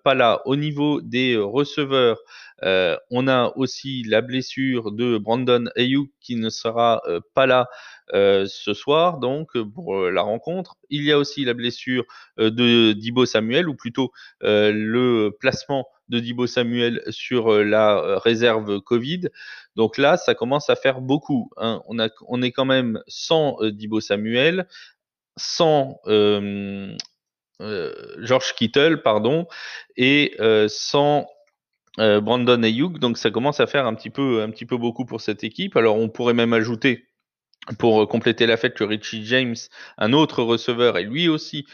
pas 0.04 0.14
là. 0.14 0.42
Au 0.46 0.56
niveau 0.56 1.02
des 1.02 1.36
receveurs, 1.36 2.20
on 2.62 3.28
a 3.28 3.52
aussi 3.56 4.04
la 4.04 4.22
blessure 4.22 4.92
de 4.92 5.18
Brandon 5.18 5.66
Ayuk 5.76 6.10
qui 6.22 6.36
ne 6.36 6.50
sera 6.50 7.02
pas 7.34 7.46
là 7.46 7.68
euh, 8.14 8.46
ce 8.48 8.74
soir, 8.74 9.18
donc 9.18 9.58
pour 9.74 9.96
euh, 9.96 10.12
la 10.12 10.22
rencontre. 10.22 10.76
Il 10.90 11.04
y 11.04 11.12
a 11.14 11.18
aussi 11.18 11.46
la 11.46 11.54
blessure 11.54 12.04
euh, 12.38 12.52
de 12.52 12.92
Dibo 12.92 13.26
Samuel, 13.26 13.70
ou 13.70 13.76
plutôt 13.76 14.12
le 14.42 15.30
placement 15.40 15.88
de 16.10 16.20
Dibo 16.20 16.46
Samuel 16.46 17.02
sur 17.10 17.64
la 17.64 18.20
réserve 18.20 18.82
Covid. 18.82 19.30
Donc 19.78 19.98
là, 19.98 20.18
ça 20.18 20.36
commence 20.36 20.70
à 20.70 20.76
faire 20.76 21.00
beaucoup. 21.00 21.50
Hein. 21.56 21.82
On, 21.88 21.98
on 22.28 22.42
est 22.42 22.52
quand 22.52 22.66
même 22.66 23.02
sans 23.08 23.58
Dibo 23.64 24.02
Samuel, 24.02 24.68
sans 25.38 26.00
George 27.60 28.54
Kittle, 28.56 29.02
pardon, 29.04 29.48
et 29.96 30.36
sans 30.68 31.28
Brandon 31.98 32.64
Ayuk. 32.64 33.00
Donc 33.00 33.18
ça 33.18 33.32
commence 33.32 33.60
à 33.60 33.68
faire 33.68 33.86
un 33.86 33.94
petit 33.94 34.10
peu, 34.10 34.42
un 34.42 34.50
petit 34.50 34.66
peu 34.66 34.78
beaucoup 34.78 35.06
pour 35.06 35.22
cette 35.22 35.44
équipe. 35.44 35.78
Alors 35.78 35.98
on 35.98 36.10
pourrait 36.10 36.34
même 36.34 36.54
ajouter 36.54 37.08
pour 37.80 38.10
compléter 38.10 38.46
la 38.46 38.58
fête 38.58 38.74
que 38.74 38.84
Richie 38.84 39.26
James, 39.26 39.56
un 39.98 40.12
autre 40.12 40.44
receveur, 40.44 40.98
est 40.98 41.04
lui 41.04 41.30
aussi 41.30 41.66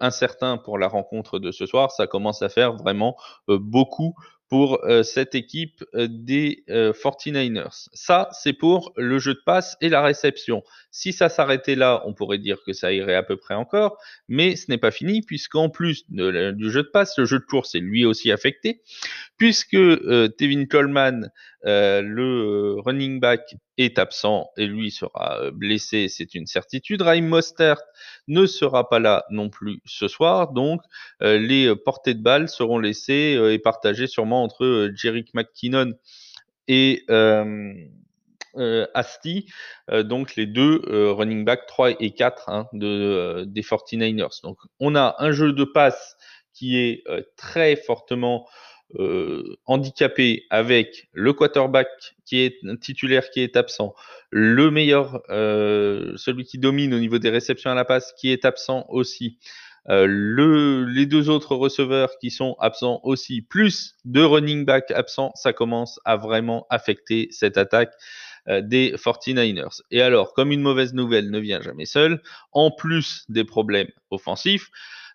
incertain 0.00 0.56
pour 0.56 0.78
la 0.78 0.88
rencontre 0.88 1.38
de 1.38 1.50
ce 1.50 1.66
soir. 1.66 1.90
Ça 1.90 2.06
commence 2.06 2.42
à 2.42 2.48
faire 2.48 2.74
vraiment 2.74 3.16
beaucoup 3.48 4.14
pour 4.50 4.84
euh, 4.84 5.04
cette 5.04 5.36
équipe 5.36 5.84
euh, 5.94 6.08
des 6.10 6.64
49ers. 6.68 7.58
Euh, 7.58 7.68
ça, 7.92 8.28
c'est 8.32 8.52
pour 8.52 8.92
le 8.96 9.18
jeu 9.18 9.34
de 9.34 9.40
passe 9.46 9.76
et 9.80 9.88
la 9.88 10.02
réception. 10.02 10.64
Si 10.90 11.12
ça 11.12 11.28
s'arrêtait 11.28 11.76
là, 11.76 12.02
on 12.04 12.14
pourrait 12.14 12.38
dire 12.38 12.58
que 12.66 12.72
ça 12.72 12.92
irait 12.92 13.14
à 13.14 13.22
peu 13.22 13.36
près 13.36 13.54
encore, 13.54 13.96
mais 14.28 14.56
ce 14.56 14.68
n'est 14.68 14.78
pas 14.78 14.90
fini 14.90 15.22
puisqu'en 15.22 15.70
plus 15.70 16.04
du 16.10 16.70
jeu 16.70 16.82
de 16.82 16.88
passe, 16.88 17.16
le 17.16 17.26
jeu 17.26 17.38
de 17.38 17.44
course 17.44 17.76
est 17.76 17.80
lui 17.80 18.04
aussi 18.04 18.32
affecté, 18.32 18.82
puisque 19.36 19.70
Tevin 19.70 20.66
Coleman, 20.66 21.30
le 21.62 22.74
running 22.84 23.20
back, 23.20 23.54
est 23.78 23.98
absent 23.98 24.50
et 24.56 24.66
lui 24.66 24.90
sera 24.90 25.50
blessé, 25.52 26.08
c'est 26.08 26.34
une 26.34 26.46
certitude. 26.46 27.02
Raim 27.02 27.22
Mostert 27.22 27.80
ne 28.28 28.46
sera 28.46 28.88
pas 28.88 28.98
là 28.98 29.24
non 29.30 29.39
plus 29.48 29.80
ce 29.86 30.08
soir, 30.08 30.52
donc 30.52 30.82
les 31.20 31.74
portées 31.76 32.14
de 32.14 32.22
balles 32.22 32.48
seront 32.48 32.78
laissées 32.78 33.38
et 33.50 33.58
partagées 33.58 34.06
sûrement 34.06 34.42
entre 34.42 34.90
Jerick 34.94 35.32
McKinnon 35.34 35.94
et 36.68 37.04
euh, 38.56 38.84
Asti, 38.94 39.46
euh, 39.92 40.02
donc 40.02 40.34
les 40.34 40.46
deux 40.46 40.82
euh, 40.88 41.12
running 41.12 41.44
back 41.44 41.66
3 41.66 41.90
et 42.00 42.10
4 42.10 42.48
hein, 42.48 42.66
de, 42.72 43.44
des 43.46 43.62
49ers. 43.62 44.42
Donc 44.42 44.58
on 44.80 44.96
a 44.96 45.14
un 45.20 45.30
jeu 45.30 45.52
de 45.52 45.64
passe 45.64 46.16
qui 46.52 46.76
est 46.76 47.04
très 47.36 47.76
fortement 47.76 48.48
handicapé 49.66 50.46
avec 50.50 51.08
le 51.12 51.32
quarterback 51.32 51.88
qui 52.24 52.40
est 52.40 52.58
titulaire 52.80 53.30
qui 53.30 53.40
est 53.40 53.56
absent, 53.56 53.94
le 54.30 54.70
meilleur, 54.70 55.22
celui 55.28 56.44
qui 56.44 56.58
domine 56.58 56.94
au 56.94 56.98
niveau 56.98 57.18
des 57.18 57.30
réceptions 57.30 57.70
à 57.70 57.74
la 57.74 57.84
passe 57.84 58.12
qui 58.18 58.30
est 58.30 58.44
absent 58.44 58.86
aussi. 58.88 59.38
le, 59.88 60.84
les 60.84 61.06
deux 61.06 61.30
autres 61.30 61.54
receveurs 61.54 62.10
qui 62.20 62.30
sont 62.30 62.56
absents 62.58 63.00
aussi, 63.04 63.42
plus 63.42 63.94
deux 64.04 64.26
running 64.26 64.64
backs 64.64 64.90
absents, 64.90 65.32
ça 65.34 65.52
commence 65.52 66.00
à 66.04 66.16
vraiment 66.16 66.66
affecter 66.70 67.28
cette 67.30 67.58
attaque 67.58 67.92
euh, 68.48 68.62
des 68.62 68.94
49ers. 68.96 69.82
Et 69.90 70.00
alors, 70.00 70.32
comme 70.32 70.50
une 70.50 70.62
mauvaise 70.62 70.94
nouvelle 70.94 71.30
ne 71.30 71.38
vient 71.38 71.60
jamais 71.60 71.84
seule, 71.84 72.22
en 72.52 72.70
plus 72.70 73.26
des 73.28 73.44
problèmes 73.44 73.90
offensifs, 74.10 74.70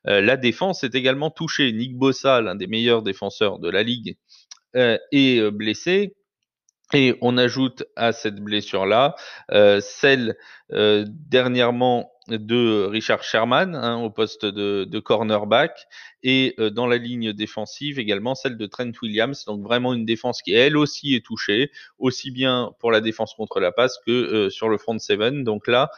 euh, 0.08 0.22
la 0.22 0.38
défense 0.38 0.84
est 0.84 0.96
également 0.96 1.30
touchée. 1.30 1.72
Nick 1.72 1.98
Bossa, 1.98 2.42
l'un 2.42 2.56
des 2.56 2.68
meilleurs 2.68 3.02
défenseurs 3.02 3.60
de 3.60 3.70
la 3.70 3.84
ligue, 3.84 4.18
euh, 4.76 4.98
est 5.12 5.52
blessé. 5.52 6.16
Et 6.94 7.16
on 7.22 7.38
ajoute 7.38 7.84
à 7.96 8.12
cette 8.12 8.36
blessure-là 8.36 9.16
celle 9.80 10.36
dernièrement 10.70 12.12
de 12.28 12.86
Richard 12.86 13.24
Sherman 13.24 13.76
hein, 13.76 13.98
au 13.98 14.10
poste 14.10 14.46
de, 14.46 15.00
cornerback 15.00 15.88
et 16.24 16.56
euh, 16.60 16.70
dans 16.70 16.88
la 16.88 16.98
ligne 16.98 17.34
défensive 17.34 18.00
également 18.00 18.36
celle 18.36 18.58
de 18.58 18.66
Trent 18.66 18.92
Williams. 19.02 19.46
Donc 19.46 19.62
vraiment 19.62 19.94
une 19.94 20.06
défense 20.06 20.42
qui 20.42 20.54
elle 20.54 20.78
aussi 20.78 21.14
est 21.14 21.26
touchée, 21.26 21.72
aussi 22.00 22.32
bien 22.32 22.72
pour 22.80 22.92
la 22.92 23.02
défense 23.02 23.34
contre 23.36 23.60
la 23.60 23.72
passe 23.72 24.00
que 24.06 24.12
euh, 24.12 24.50
sur 24.50 24.70
le 24.70 24.78
front 24.78 24.98
seven. 24.98 25.44
Donc 25.44 25.68
là, 25.68 25.92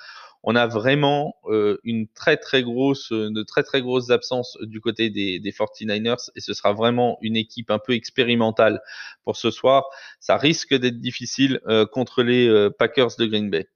on 0.50 0.56
a 0.56 0.66
vraiment 0.66 1.36
euh, 1.46 1.78
une 1.84 2.08
très 2.08 2.38
très 2.38 2.64
grosse, 2.64 3.12
de 3.12 3.44
très 3.44 3.64
très 3.64 3.82
grosses 3.82 4.12
absences 4.12 4.58
du 4.62 4.80
côté 4.80 5.10
des, 5.10 5.40
des 5.40 5.52
49ers 5.52 6.30
et 6.36 6.40
ce 6.40 6.54
sera 6.54 6.72
vraiment 6.72 7.18
une 7.22 7.36
équipe 7.36 7.70
un 7.70 7.80
peu 7.80 7.94
expérimentale 7.94 8.82
pour 9.26 9.36
ce 9.36 9.52
soir. 9.52 9.86
Ça 10.22 10.38
risque 10.38 10.74
d'être 10.74 11.00
difficile 11.00 11.60
contre 11.92 12.24
les 12.24 12.70
Packers 12.80 13.18
de 13.20 13.26
Green 13.26 13.50
Bay. 13.50 13.68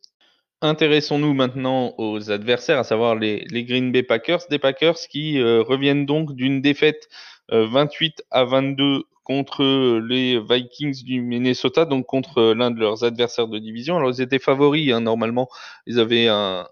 Intéressons-nous 0.63 1.33
maintenant 1.33 1.95
aux 1.97 2.29
adversaires, 2.29 2.77
à 2.77 2.83
savoir 2.83 3.15
les, 3.15 3.47
Green 3.49 3.91
Bay 3.91 4.03
Packers, 4.03 4.41
des 4.51 4.59
Packers 4.59 4.97
qui 5.09 5.39
euh, 5.39 5.63
reviennent 5.63 6.05
donc 6.05 6.33
d'une 6.35 6.61
défaite 6.61 7.09
28 7.49 8.19
euh, 8.19 8.23
à 8.29 8.45
22 8.45 9.03
contre 9.23 9.99
les 9.99 10.39
Vikings 10.39 11.03
du 11.03 11.21
Minnesota, 11.21 11.85
donc 11.85 12.05
contre 12.05 12.39
euh, 12.39 12.53
l'un 12.55 12.71
de 12.71 12.79
leurs 12.79 13.03
adversaires 13.03 13.47
de 13.47 13.59
division. 13.59 13.97
Alors 13.97 14.09
ils 14.09 14.21
étaient 14.21 14.39
favoris, 14.39 14.91
hein, 14.91 15.01
normalement, 15.01 15.47
ils 15.85 15.99
avaient 15.99 16.27
un, 16.27 16.65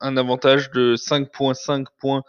avantage 0.00 0.70
de 0.70 0.96
5.5 0.96 1.86
points 1.98 2.22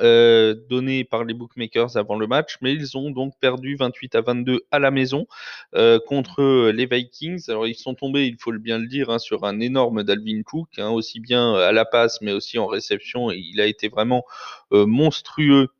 euh, 0.00 0.54
donné 0.68 1.04
par 1.04 1.24
les 1.24 1.32
bookmakers 1.32 1.96
avant 1.96 2.16
le 2.16 2.26
match, 2.26 2.58
mais 2.60 2.72
ils 2.74 2.98
ont 2.98 3.10
donc 3.10 3.32
perdu 3.40 3.76
28 3.76 4.14
à 4.14 4.20
22 4.20 4.60
à 4.70 4.78
la 4.78 4.90
maison 4.90 5.26
euh, 5.74 5.98
contre 6.06 6.68
les 6.68 6.84
Vikings. 6.84 7.48
Alors 7.48 7.66
ils 7.66 7.74
sont 7.74 7.94
tombés, 7.94 8.26
il 8.26 8.36
faut 8.38 8.52
bien 8.52 8.78
le 8.78 8.88
dire, 8.88 9.08
hein, 9.08 9.18
sur 9.18 9.44
un 9.44 9.58
énorme 9.58 10.02
Dalvin 10.02 10.42
Cook, 10.42 10.68
hein, 10.78 10.90
aussi 10.90 11.18
bien 11.18 11.54
à 11.54 11.72
la 11.72 11.86
passe 11.86 12.20
mais 12.20 12.32
aussi 12.32 12.58
en 12.58 12.66
réception. 12.66 13.30
il 13.30 13.58
a 13.58 13.66
été 13.66 13.88
vraiment 13.88 14.24
euh, 14.72 14.84
monstrueux 14.84 15.70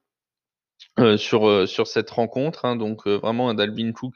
euh, 0.99 1.19
sur, 1.19 1.47
euh, 1.47 1.67
sur 1.67 1.87
cette 1.87 2.09
rencontre. 2.09 2.65
Hein, 2.65 2.75
donc 2.75 3.07
euh, 3.07 3.17
vraiment 3.17 3.50
un 3.50 3.55
Dalvin 3.55 3.93
Cook 3.93 4.15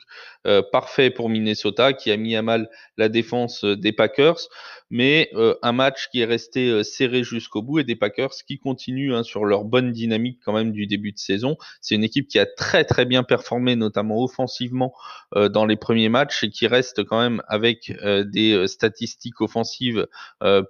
parfait 0.72 1.10
pour 1.10 1.28
Minnesota 1.28 1.92
qui 1.92 2.10
a 2.10 2.16
mis 2.16 2.34
à 2.36 2.40
mal 2.40 2.70
la 2.96 3.10
défense 3.10 3.64
des 3.66 3.92
Packers, 3.92 4.48
mais 4.90 5.30
un 5.62 5.72
match 5.72 6.08
qui 6.10 6.20
est 6.20 6.24
resté 6.24 6.82
serré 6.84 7.22
jusqu'au 7.22 7.62
bout 7.62 7.80
et 7.80 7.84
des 7.84 7.96
Packers 7.96 8.32
qui 8.46 8.58
continuent 8.58 9.14
hein, 9.14 9.22
sur 9.22 9.44
leur 9.44 9.64
bonne 9.64 9.92
dynamique 9.92 10.40
quand 10.44 10.52
même 10.52 10.72
du 10.72 10.86
début 10.86 11.12
de 11.12 11.18
saison. 11.18 11.56
C'est 11.80 11.94
une 11.94 12.04
équipe 12.04 12.28
qui 12.28 12.38
a 12.38 12.46
très 12.46 12.84
très 12.84 13.04
bien 13.04 13.22
performé, 13.22 13.76
notamment 13.76 14.22
offensivement 14.22 14.92
dans 15.34 15.64
les 15.64 15.76
premiers 15.76 16.08
matchs 16.08 16.44
et 16.44 16.50
qui 16.50 16.66
reste 16.66 17.04
quand 17.04 17.20
même 17.20 17.42
avec 17.48 17.92
des 18.02 18.66
statistiques 18.66 19.40
offensives 19.40 20.06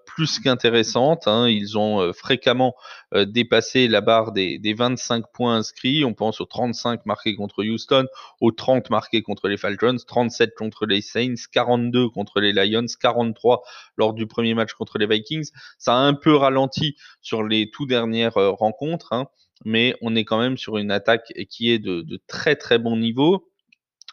plus 0.07 0.39
qu'intéressantes. 0.39 1.27
Hein. 1.27 1.49
Ils 1.49 1.79
ont 1.79 2.13
fréquemment 2.13 2.75
dépassé 3.15 3.89
la 3.89 4.01
barre 4.01 4.33
des, 4.33 4.59
des 4.59 4.75
25 4.75 5.25
points 5.33 5.57
inscrits 5.57 5.91
on 6.05 6.15
pense 6.15 6.41
aux 6.41 6.47
35 6.47 7.07
marqués 7.07 7.35
contre 7.35 7.65
Houston, 7.65 8.07
aux 8.41 8.53
30 8.53 8.91
marqués 8.91 9.23
contre 9.23 9.49
les 9.49 9.57
Falcons, 9.57 9.97
37 10.07 10.55
contre 10.55 10.87
les 10.87 11.01
Saints, 11.01 11.35
42 11.53 12.09
contre 12.11 12.41
les 12.41 12.53
Lions, 12.53 12.87
43 13.01 13.63
lors 13.97 14.10
du 14.15 14.27
premier 14.27 14.55
match 14.55 14.73
contre 14.75 14.99
les 14.99 15.07
Vikings. 15.07 15.51
Ça 15.79 15.95
a 15.95 15.99
un 15.99 16.15
peu 16.15 16.35
ralenti 16.35 16.97
sur 17.21 17.43
les 17.43 17.71
tout 17.71 17.87
dernières 17.87 18.37
euh, 18.37 18.51
rencontres, 18.51 19.13
hein, 19.13 19.27
mais 19.65 19.95
on 20.01 20.15
est 20.15 20.25
quand 20.25 20.39
même 20.39 20.57
sur 20.57 20.79
une 20.79 20.91
attaque 20.91 21.33
qui 21.49 21.71
est 21.71 21.79
de, 21.79 22.05
très 22.27 22.57
très 22.57 22.79
bon 22.79 22.97
niveau. 22.97 23.47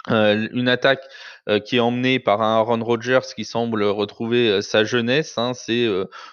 Euh, 0.10 0.48
une 0.54 0.70
attaque 0.70 1.04
euh, 1.50 1.60
qui 1.60 1.76
est 1.76 1.80
emmenée 1.82 2.18
par 2.18 2.42
un 2.42 2.56
Aaron 2.60 2.82
Rodgers 2.82 3.28
qui 3.36 3.44
semble 3.44 3.84
retrouver 3.84 4.62
sa 4.62 4.86
jeunesse. 4.86 5.38
Hein, 5.38 5.52
c'est 5.54 5.86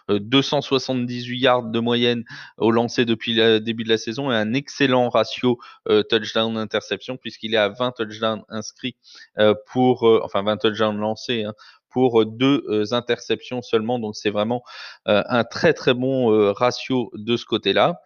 278 0.08 1.38
yards 1.40 1.64
de 1.64 1.80
moyenne 1.80 2.22
au 2.56 2.70
lancer 2.70 3.04
depuis 3.04 3.34
le 3.34 3.58
début 3.58 3.82
de 3.82 3.88
la 3.88 3.98
saison 3.98 4.30
et 4.30 4.36
un 4.36 4.54
excellent 4.54 5.08
ratio 5.08 5.58
touchdown-interception 5.88 7.16
puisqu'il 7.16 7.54
est 7.54 7.58
à 7.58 7.68
20 7.68 7.92
touchdowns 7.96 8.44
inscrits 8.48 8.94
pour, 9.66 10.04
enfin 10.22 10.44
20 10.44 10.58
touchdowns 10.58 10.98
lancés. 10.98 11.42
Hein, 11.42 11.54
pour 11.94 12.26
deux 12.26 12.62
interceptions 12.92 13.62
seulement, 13.62 13.98
donc 13.98 14.16
c'est 14.16 14.30
vraiment 14.30 14.62
un 15.06 15.44
très 15.44 15.72
très 15.72 15.94
bon 15.94 16.52
ratio 16.52 17.10
de 17.14 17.38
ce 17.38 17.46
côté-là. 17.46 18.02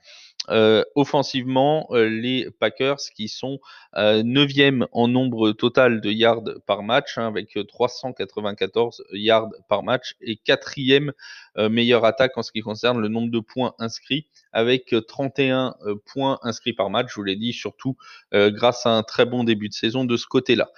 Euh, 0.50 0.84
offensivement, 0.94 1.88
euh, 1.90 2.08
les 2.08 2.48
Packers 2.58 2.98
qui 3.14 3.28
sont 3.28 3.58
euh, 3.96 4.22
neuvième 4.22 4.86
en 4.92 5.08
nombre 5.08 5.52
total 5.52 6.00
de 6.00 6.10
yards 6.10 6.44
par 6.66 6.82
match, 6.82 7.18
hein, 7.18 7.26
avec 7.26 7.58
394 7.68 9.04
yards 9.12 9.50
par 9.68 9.82
match, 9.82 10.16
et 10.20 10.36
quatrième 10.36 11.12
meilleure 11.56 12.04
attaque 12.04 12.38
en 12.38 12.42
ce 12.42 12.52
qui 12.52 12.60
concerne 12.60 13.00
le 13.00 13.08
nombre 13.08 13.32
de 13.32 13.40
points 13.40 13.74
inscrits, 13.80 14.28
avec 14.52 14.94
31 15.08 15.74
points 16.06 16.38
inscrits 16.42 16.72
par 16.72 16.88
match. 16.88 17.08
Je 17.10 17.14
vous 17.16 17.24
l'ai 17.24 17.34
dit, 17.34 17.52
surtout 17.52 17.96
grâce 18.32 18.86
à 18.86 18.90
un 18.90 19.02
très 19.02 19.26
bon 19.26 19.42
début 19.42 19.68
de 19.68 19.74
saison 19.74 20.04
de 20.04 20.16
ce 20.16 20.26
côté-là. 20.26 20.70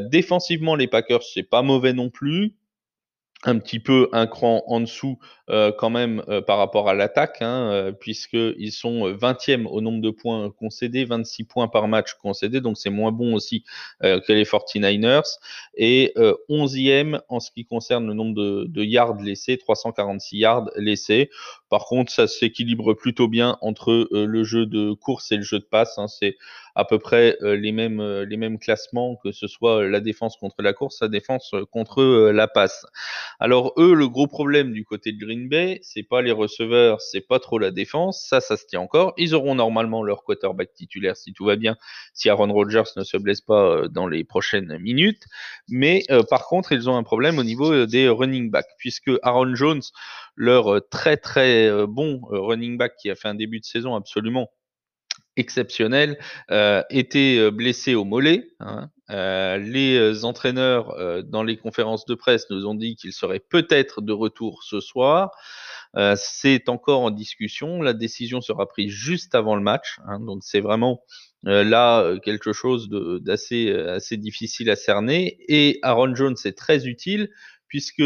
défensivement, 0.00 0.74
les 0.74 0.86
Packers, 0.86 1.22
c'est 1.22 1.44
pas 1.44 1.62
mauvais 1.62 1.94
non 1.94 2.10
plus 2.10 2.57
un 3.44 3.58
petit 3.58 3.78
peu 3.78 4.08
un 4.12 4.26
cran 4.26 4.64
en 4.66 4.80
dessous 4.80 5.18
euh, 5.48 5.72
quand 5.72 5.90
même 5.90 6.22
euh, 6.28 6.42
par 6.42 6.58
rapport 6.58 6.88
à 6.88 6.94
l'attaque, 6.94 7.40
hein, 7.40 7.70
euh, 7.70 7.92
puisqu'ils 7.92 8.72
sont 8.72 9.10
20e 9.12 9.66
au 9.66 9.80
nombre 9.80 10.02
de 10.02 10.10
points 10.10 10.50
concédés, 10.50 11.04
26 11.04 11.44
points 11.44 11.68
par 11.68 11.86
match 11.86 12.14
concédés, 12.14 12.60
donc 12.60 12.76
c'est 12.76 12.90
moins 12.90 13.12
bon 13.12 13.34
aussi 13.34 13.64
que 14.02 14.32
les 14.32 14.44
49ers, 14.44 15.38
et 15.76 16.14
11e 16.48 17.20
en 17.28 17.40
ce 17.40 17.50
qui 17.50 17.64
concerne 17.64 18.06
le 18.06 18.14
nombre 18.14 18.34
de, 18.34 18.64
de, 18.68 18.82
yards 18.82 19.20
laissés, 19.22 19.56
346 19.56 20.38
yards 20.38 20.70
laissés. 20.76 21.30
Par 21.68 21.84
contre, 21.84 22.12
ça 22.12 22.26
s'équilibre 22.26 22.94
plutôt 22.94 23.28
bien 23.28 23.58
entre 23.60 24.08
le 24.10 24.44
jeu 24.44 24.66
de 24.66 24.92
course 24.92 25.32
et 25.32 25.36
le 25.36 25.42
jeu 25.42 25.58
de 25.58 25.64
passe. 25.64 25.98
Hein, 25.98 26.08
c'est 26.08 26.36
à 26.74 26.84
peu 26.84 26.98
près 26.98 27.36
les, 27.40 27.72
mêmes, 27.72 28.00
les 28.22 28.36
mêmes 28.36 28.58
classements, 28.58 29.16
que 29.16 29.32
ce 29.32 29.46
soit 29.48 29.88
la 29.88 30.00
défense 30.00 30.36
contre 30.36 30.62
la 30.62 30.72
course, 30.72 30.98
la 31.00 31.08
défense 31.08 31.54
contre 31.72 32.30
la 32.30 32.46
passe. 32.46 32.86
Alors 33.40 33.72
eux, 33.78 33.94
le 33.94 34.08
gros 34.08 34.28
problème 34.28 34.72
du 34.72 34.84
côté 34.84 35.12
de 35.12 35.18
Green 35.18 35.48
Bay, 35.48 35.80
c'est 35.82 36.02
pas 36.02 36.22
les 36.22 36.32
receveurs, 36.32 37.00
c'est 37.00 37.26
pas 37.26 37.40
trop 37.40 37.58
la 37.58 37.70
défense, 37.70 38.24
ça, 38.28 38.40
ça 38.40 38.56
se 38.56 38.66
tient 38.66 38.80
encore. 38.80 39.12
Ils 39.16 39.34
auront 39.34 39.54
normalement 39.54 40.02
leur 40.02 40.22
quarterback 40.22 40.72
titulaire 40.74 41.16
si 41.16 41.32
tout 41.32 41.44
va 41.44 41.56
bien, 41.56 41.76
si 42.14 42.28
Aaron 42.28 42.52
Rodgers 42.52 42.90
ne 42.96 43.04
se 43.04 43.16
blesse 43.16 43.40
pas 43.40 43.64
euh, 43.64 43.88
dans 43.88 44.06
les 44.06 44.24
prochaines 44.24 44.78
minutes. 44.78 45.24
Mais 45.68 46.04
euh, 46.10 46.22
par 46.22 46.46
contre, 46.46 46.72
ils 46.72 46.88
ont 46.88 46.96
un 46.96 47.02
problème 47.02 47.38
au 47.38 47.44
niveau 47.44 47.72
euh, 47.72 47.86
des 47.86 48.08
running 48.08 48.50
backs, 48.50 48.74
puisque 48.78 49.10
Aaron 49.22 49.54
Jones, 49.54 49.82
leur 50.36 50.80
très 50.88 51.16
très 51.16 51.57
bon 51.86 52.20
running 52.24 52.76
back 52.78 52.94
qui 53.00 53.10
a 53.10 53.14
fait 53.14 53.28
un 53.28 53.34
début 53.34 53.60
de 53.60 53.64
saison 53.64 53.94
absolument 53.94 54.50
exceptionnel, 55.36 56.18
euh, 56.50 56.82
était 56.90 57.50
blessé 57.50 57.94
au 57.94 58.04
mollet. 58.04 58.48
Hein. 58.58 58.90
Euh, 59.10 59.56
les 59.56 60.24
entraîneurs 60.24 60.96
dans 61.24 61.42
les 61.42 61.56
conférences 61.56 62.06
de 62.06 62.14
presse 62.14 62.50
nous 62.50 62.66
ont 62.66 62.74
dit 62.74 62.96
qu'il 62.96 63.12
serait 63.12 63.40
peut-être 63.40 64.00
de 64.02 64.12
retour 64.12 64.62
ce 64.64 64.80
soir. 64.80 65.30
Euh, 65.96 66.14
c'est 66.16 66.68
encore 66.68 67.00
en 67.00 67.10
discussion. 67.10 67.82
La 67.82 67.92
décision 67.92 68.40
sera 68.40 68.66
prise 68.68 68.90
juste 68.90 69.34
avant 69.34 69.56
le 69.56 69.62
match. 69.62 69.98
Hein, 70.06 70.20
donc 70.20 70.42
c'est 70.42 70.60
vraiment 70.60 71.02
euh, 71.46 71.64
là 71.64 72.00
euh, 72.00 72.18
quelque 72.18 72.52
chose 72.52 72.88
d'assez 72.90 73.72
assez 73.72 74.16
difficile 74.16 74.70
à 74.70 74.76
cerner. 74.76 75.38
Et 75.48 75.78
Aaron 75.82 76.14
Jones 76.14 76.36
est 76.44 76.56
très 76.56 76.86
utile 76.86 77.30
puisque 77.68 78.02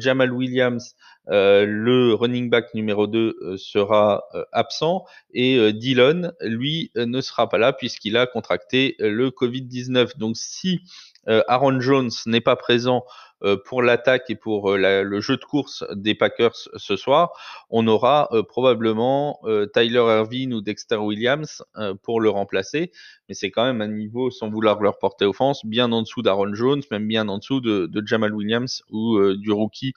Jamal 0.00 0.32
Williams, 0.32 0.96
le 1.26 2.14
running 2.14 2.50
back 2.50 2.74
numéro 2.74 3.06
2, 3.06 3.56
sera 3.56 4.24
absent 4.52 5.04
et 5.32 5.72
Dillon, 5.72 6.32
lui, 6.40 6.90
ne 6.96 7.20
sera 7.20 7.48
pas 7.48 7.58
là 7.58 7.72
puisqu'il 7.72 8.16
a 8.16 8.26
contracté 8.26 8.96
le 8.98 9.30
Covid-19. 9.30 10.18
Donc 10.18 10.36
si 10.36 10.80
Aaron 11.26 11.80
Jones 11.80 12.10
n'est 12.26 12.40
pas 12.40 12.56
présent 12.56 13.04
euh, 13.33 13.33
pour 13.64 13.82
l'attaque 13.82 14.30
et 14.30 14.36
pour 14.36 14.72
euh, 14.72 15.02
le 15.02 15.20
jeu 15.20 15.36
de 15.36 15.44
course 15.44 15.84
des 15.92 16.14
Packers 16.14 16.56
ce 16.76 16.96
soir, 16.96 17.32
on 17.70 17.86
aura 17.86 18.28
euh, 18.32 18.42
probablement 18.42 19.40
Tyler 19.72 19.98
Irvine 19.98 20.54
ou 20.54 20.60
Dexter 20.60 20.96
Williams 20.96 21.62
pour 22.02 22.20
le 22.20 22.30
remplacer. 22.30 22.92
Mais 23.28 23.34
c'est 23.34 23.50
quand 23.50 23.64
même 23.64 23.80
un 23.80 23.88
niveau, 23.88 24.30
sans 24.30 24.50
vouloir 24.50 24.80
leur 24.80 24.98
porter 24.98 25.24
offense, 25.24 25.64
bien 25.64 25.92
en 25.92 26.02
dessous 26.02 26.22
d'Aaron 26.22 26.54
Jones, 26.54 26.82
même 26.90 27.06
bien 27.06 27.28
en 27.28 27.38
dessous 27.38 27.60
de, 27.60 27.90
Jamal 28.06 28.34
Williams 28.34 28.82
ou 28.90 29.18
du 29.34 29.50
rookie 29.50 29.92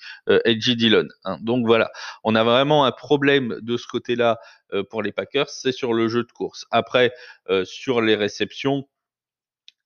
Edgy 0.46 0.76
Dillon. 0.76 1.08
Hein. 1.26 1.38
Donc 1.42 1.66
voilà, 1.66 1.92
on 2.24 2.36
a 2.36 2.44
vraiment 2.44 2.86
un 2.86 2.92
problème 2.92 3.58
de 3.62 3.78
ce 3.78 3.88
côté-là 3.88 4.40
pour 4.90 5.02
les 5.02 5.12
Packers, 5.12 5.50
c'est 5.50 5.72
sur 5.72 5.94
le 5.94 6.08
jeu 6.08 6.24
de 6.24 6.32
course. 6.32 6.66
Après, 6.72 7.14
sur 7.64 8.02
les 8.02 8.16
réceptions, 8.16 8.88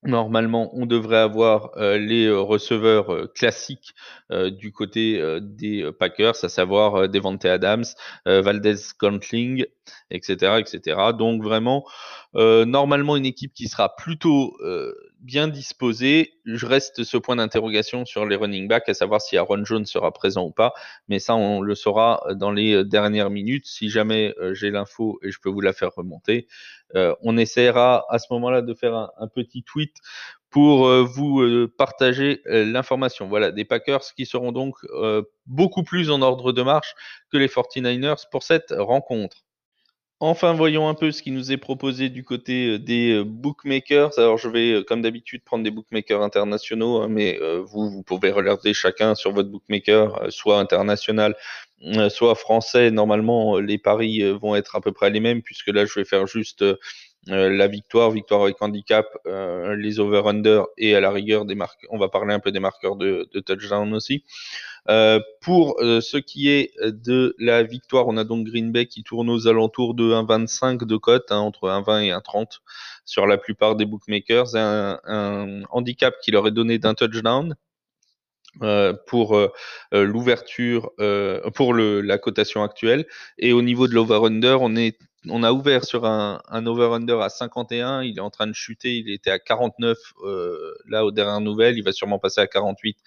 Normalement, 0.03 0.71
on 0.73 0.87
devrait 0.87 1.17
avoir 1.17 1.77
euh, 1.77 1.99
les 1.99 2.25
euh, 2.25 2.39
receveurs 2.39 3.13
euh, 3.13 3.27
classiques 3.27 3.93
du 4.31 4.71
côté 4.71 5.21
des 5.41 5.91
Packers, 5.91 6.45
à 6.45 6.47
savoir 6.47 7.09
Devante 7.09 7.43
Adams, 7.43 7.83
Valdez 8.25 8.77
Scantling, 8.77 9.65
etc., 10.09 10.59
etc. 10.59 10.97
Donc 11.17 11.43
vraiment, 11.43 11.85
normalement 12.33 13.15
une 13.15 13.25
équipe 13.25 13.53
qui 13.53 13.67
sera 13.67 13.95
plutôt 13.95 14.57
bien 15.19 15.47
disposée. 15.47 16.33
Je 16.45 16.65
reste 16.65 17.03
ce 17.03 17.17
point 17.17 17.35
d'interrogation 17.35 18.05
sur 18.05 18.25
les 18.25 18.35
running 18.35 18.67
backs, 18.67 18.89
à 18.89 18.93
savoir 18.93 19.21
si 19.21 19.37
Aaron 19.37 19.63
Jones 19.65 19.85
sera 19.85 20.11
présent 20.11 20.45
ou 20.45 20.51
pas. 20.51 20.73
Mais 21.07 21.19
ça, 21.19 21.35
on 21.35 21.61
le 21.61 21.75
saura 21.75 22.23
dans 22.35 22.51
les 22.51 22.83
dernières 22.83 23.29
minutes. 23.29 23.65
Si 23.65 23.89
jamais 23.89 24.33
j'ai 24.53 24.71
l'info 24.71 25.19
et 25.23 25.31
je 25.31 25.39
peux 25.39 25.49
vous 25.49 25.61
la 25.61 25.73
faire 25.73 25.91
remonter, 25.95 26.47
euh, 26.95 27.15
on 27.21 27.37
essaiera 27.37 28.05
à 28.09 28.19
ce 28.19 28.27
moment-là 28.31 28.61
de 28.61 28.73
faire 28.73 29.11
un, 29.17 29.27
petit 29.27 29.63
tweet 29.63 29.95
pour 30.49 30.87
euh, 30.87 31.03
vous 31.03 31.41
euh, 31.41 31.73
partager 31.77 32.41
l'information. 32.45 33.27
Voilà, 33.27 33.51
des 33.51 33.65
Packers 33.65 34.13
qui 34.15 34.25
seront 34.25 34.51
donc 34.51 34.75
beaucoup 35.45 35.83
plus 35.83 36.11
en 36.11 36.21
ordre 36.21 36.51
de 36.51 36.61
marche 36.61 36.95
que 37.31 37.37
les 37.37 37.47
49ers 37.47 38.25
pour 38.31 38.43
cette 38.43 38.73
rencontre. 38.77 39.45
Enfin, 40.23 40.53
voyons 40.53 40.87
un 40.87 40.93
peu 40.93 41.11
ce 41.11 41.23
qui 41.23 41.31
nous 41.31 41.51
est 41.51 41.57
proposé 41.57 42.09
du 42.09 42.23
côté 42.23 42.77
des 42.77 43.23
bookmakers. 43.25 44.17
Alors, 44.19 44.37
je 44.37 44.47
vais, 44.47 44.83
comme 44.85 45.01
d'habitude, 45.01 45.43
prendre 45.43 45.63
des 45.63 45.71
bookmakers 45.71 46.21
internationaux, 46.21 47.01
hein, 47.01 47.07
mais 47.09 47.39
vous, 47.65 47.89
vous 47.89 48.03
pouvez 48.03 48.31
regarder 48.31 48.73
chacun 48.73 49.15
sur 49.15 49.31
votre 49.31 49.49
bookmaker, 49.49 50.27
soit 50.29 50.59
international, 50.59 51.35
euh, 51.83 52.09
soit 52.09 52.35
français, 52.35 52.91
normalement 52.91 53.57
les 53.57 53.79
paris 53.79 54.21
euh, 54.21 54.37
vont 54.37 54.55
être 54.55 54.75
à 54.75 54.81
peu 54.81 54.91
près 54.91 55.09
les 55.09 55.19
mêmes, 55.19 55.41
puisque 55.41 55.69
là 55.69 55.85
je 55.85 55.95
vais 55.95 56.05
faire 56.05 56.27
juste 56.27 56.61
euh, 56.61 56.77
la 57.27 57.67
victoire, 57.67 58.11
victoire 58.11 58.43
avec 58.43 58.61
handicap, 58.61 59.05
les 59.25 59.99
over-under 59.99 60.63
et 60.77 60.95
à 60.95 60.99
la 60.99 61.11
rigueur 61.11 61.45
des 61.45 61.55
marques. 61.55 61.85
On 61.89 61.97
va 61.97 62.09
parler 62.09 62.33
un 62.33 62.39
peu 62.39 62.51
des 62.51 62.59
marqueurs 62.59 62.95
de, 62.95 63.29
touchdown 63.45 63.93
aussi. 63.93 64.23
pour 65.41 65.75
ce 65.79 66.17
qui 66.17 66.49
est 66.49 66.71
de 66.81 67.35
la 67.37 67.63
victoire, 67.63 68.07
on 68.07 68.17
a 68.17 68.23
donc 68.23 68.47
Green 68.47 68.71
Bay 68.71 68.87
qui 68.87 69.03
tourne 69.03 69.29
aux 69.29 69.47
alentours 69.47 69.93
de 69.93 70.11
1,25 70.13 70.85
de 70.85 70.97
cote, 70.97 71.31
hein, 71.31 71.37
entre 71.37 71.69
1,20 71.69 72.05
et 72.05 72.09
1,30 72.09 72.59
sur 73.05 73.27
la 73.27 73.37
plupart 73.37 73.75
des 73.75 73.85
bookmakers. 73.85 74.55
Un, 74.55 74.99
un 75.05 75.61
handicap 75.69 76.15
qui 76.23 76.31
leur 76.31 76.47
est 76.47 76.51
donné 76.51 76.79
d'un 76.79 76.95
touchdown. 76.95 77.55
Euh, 78.61 78.93
pour 79.07 79.37
euh, 79.37 79.49
euh, 79.93 80.03
l'ouverture, 80.03 80.91
pour 81.55 81.73
la 81.73 82.17
cotation 82.17 82.63
actuelle. 82.63 83.05
Et 83.37 83.53
au 83.53 83.61
niveau 83.61 83.87
de 83.87 83.93
l'over-under, 83.93 84.61
on, 84.61 84.75
est, 84.75 84.97
on 85.27 85.43
a 85.43 85.51
ouvert 85.51 85.83
sur 85.83 86.05
un, 86.05 86.41
un 86.49 86.65
over-under 86.65 87.21
à 87.21 87.29
51. 87.29 88.03
Il 88.03 88.17
est 88.17 88.21
en 88.21 88.29
train 88.29 88.47
de 88.47 88.53
chuter. 88.53 88.97
Il 88.97 89.09
était 89.11 89.31
à 89.31 89.39
49 89.39 89.97
là 90.87 91.05
aux 91.05 91.11
dernières 91.11 91.41
nouvelles. 91.41 91.77
Il 91.77 91.83
va 91.83 91.91
sûrement 91.91 92.19
passer 92.19 92.41
à 92.41 92.47
48 92.47 92.97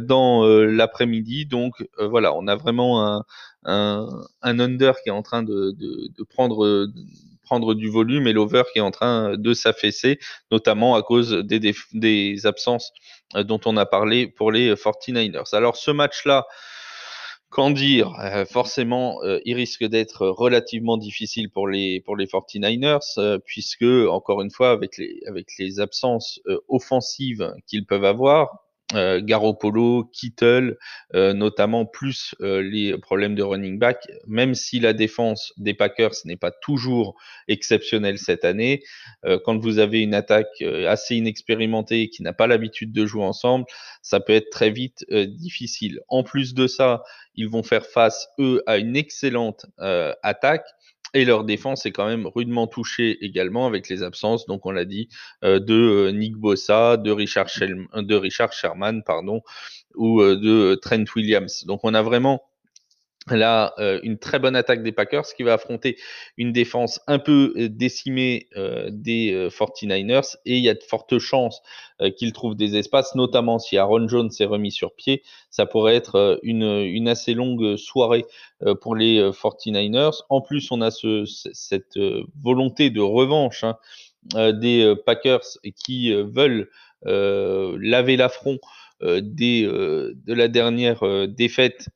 dans 0.00 0.44
l'après-midi. 0.44 1.46
Donc 1.46 1.86
voilà, 1.98 2.34
on 2.34 2.46
a 2.46 2.56
vraiment 2.56 3.06
un, 3.06 3.24
un, 3.66 4.08
un, 4.42 4.60
under 4.60 4.94
qui 5.02 5.08
est 5.08 5.12
en 5.12 5.22
train 5.22 5.42
de, 5.42 5.76
prendre 6.28 7.74
du 7.74 7.88
volume 7.90 8.26
et 8.26 8.32
l'over 8.32 8.62
qui 8.72 8.78
est 8.78 8.82
en 8.82 8.90
train 8.90 9.36
de 9.36 9.54
s'affaisser, 9.54 10.18
notamment 10.50 10.94
à 10.94 11.02
cause 11.02 11.32
des, 11.32 11.74
des, 11.92 12.46
absences 12.46 12.92
euh, 13.34 13.42
dont 13.42 13.60
on 13.66 13.76
a 13.76 13.86
parlé 13.86 14.26
pour 14.26 14.52
les 14.52 14.74
49ers. 14.74 15.54
Alors 15.54 15.76
ce 15.76 15.90
match-là, 15.90 16.46
Qu'en 17.48 17.70
dire 17.70 18.12
euh, 18.20 18.44
Forcément, 18.44 19.22
euh, 19.22 19.38
il 19.44 19.54
risque 19.54 19.84
d'être 19.84 20.26
relativement 20.26 20.96
difficile 20.96 21.48
pour 21.50 21.68
les 21.68 22.00
pour 22.00 22.16
les 22.16 22.26
49ers, 22.26 23.40
puisque 23.44 23.84
encore 24.10 24.42
une 24.42 24.50
fois, 24.50 24.70
avec 24.70 24.96
les 24.98 25.20
avec 25.26 25.48
les 25.58 25.80
absences 25.80 26.40
offensives 26.68 27.54
qu'ils 27.66 27.86
peuvent 27.86 28.04
avoir, 28.04 28.65
euh, 28.94 29.20
Garoppolo, 29.20 30.04
Kittle, 30.12 30.78
euh, 31.14 31.32
notamment 31.32 31.86
plus 31.86 32.36
euh, 32.40 32.62
les 32.62 32.96
problèmes 32.96 33.34
de 33.34 33.42
running 33.42 33.80
back, 33.80 34.06
même 34.28 34.54
si 34.54 34.78
la 34.78 34.92
défense 34.92 35.52
des 35.56 35.74
Packers 35.74 36.14
n'est 36.24 36.36
pas 36.36 36.52
toujours 36.52 37.16
exceptionnelle 37.48 38.18
cette 38.18 38.44
année, 38.44 38.82
quand 39.44 39.58
vous 39.58 39.78
avez 39.78 40.00
une 40.02 40.14
attaque 40.14 40.62
assez 40.86 41.16
inexpérimentée 41.16 42.08
qui 42.10 42.22
n'a 42.22 42.32
pas 42.32 42.46
l'habitude 42.46 42.92
de 42.92 43.06
jouer 43.06 43.24
ensemble, 43.24 43.64
ça 44.02 44.20
peut 44.20 44.34
être 44.34 44.50
très 44.50 44.70
vite 44.70 45.04
difficile. 45.10 46.00
En 46.08 46.22
plus 46.22 46.54
de 46.54 46.66
ça, 46.66 47.02
ils 47.34 47.48
vont 47.48 47.62
faire 47.62 47.86
face, 47.86 48.28
eux, 48.38 48.62
à 48.66 48.78
une 48.78 48.96
excellente 48.96 49.66
attaque 50.22 50.66
et 51.16 51.24
leur 51.24 51.44
défense 51.44 51.86
est 51.86 51.92
quand 51.92 52.06
même 52.06 52.26
rudement 52.26 52.66
touchée 52.66 53.24
également 53.24 53.66
avec 53.66 53.88
les 53.88 54.02
absences, 54.02 54.44
donc 54.44 54.66
on 54.66 54.70
l'a 54.70 54.84
dit, 54.84 55.08
euh, 55.44 55.58
de 55.58 55.74
euh, 55.74 56.12
Nick 56.12 56.36
Bossa, 56.36 56.98
de 56.98 57.10
Richard, 57.10 57.46
de 57.94 58.14
Richard 58.14 58.52
Sherman, 58.52 59.02
pardon, 59.02 59.40
ou 59.94 60.20
euh, 60.20 60.36
de 60.36 60.74
Trent 60.74 61.04
Williams. 61.16 61.64
Donc 61.64 61.80
on 61.84 61.94
a 61.94 62.02
vraiment 62.02 62.42
là 63.34 63.74
une 64.02 64.18
très 64.18 64.38
bonne 64.38 64.54
attaque 64.54 64.82
des 64.82 64.92
Packers 64.92 65.26
qui 65.36 65.42
va 65.42 65.54
affronter 65.54 65.96
une 66.36 66.52
défense 66.52 67.00
un 67.06 67.18
peu 67.18 67.52
décimée 67.70 68.48
des 68.88 69.48
49ers 69.48 70.36
et 70.44 70.56
il 70.56 70.62
y 70.62 70.68
a 70.68 70.74
de 70.74 70.82
fortes 70.82 71.18
chances 71.18 71.62
qu'ils 72.16 72.32
trouvent 72.32 72.54
des 72.54 72.76
espaces, 72.76 73.14
notamment 73.14 73.58
si 73.58 73.78
Aaron 73.78 74.06
Jones 74.06 74.30
s'est 74.30 74.44
remis 74.44 74.70
sur 74.70 74.94
pied. 74.94 75.22
Ça 75.50 75.66
pourrait 75.66 75.96
être 75.96 76.38
une, 76.42 77.08
assez 77.08 77.34
longue 77.34 77.76
soirée 77.76 78.24
pour 78.80 78.94
les 78.94 79.20
49ers. 79.30 80.22
En 80.28 80.40
plus, 80.40 80.70
on 80.70 80.80
a 80.80 80.90
ce, 80.90 81.24
cette 81.24 81.98
volonté 82.42 82.90
de 82.90 83.00
revanche 83.00 83.64
hein, 83.64 84.52
des 84.52 84.94
Packers 85.04 85.58
qui 85.74 86.12
veulent 86.12 86.68
laver 87.02 88.16
l'affront 88.16 88.58
de 89.00 90.32
la 90.32 90.48
dernière 90.48 91.28
défaite 91.28 91.88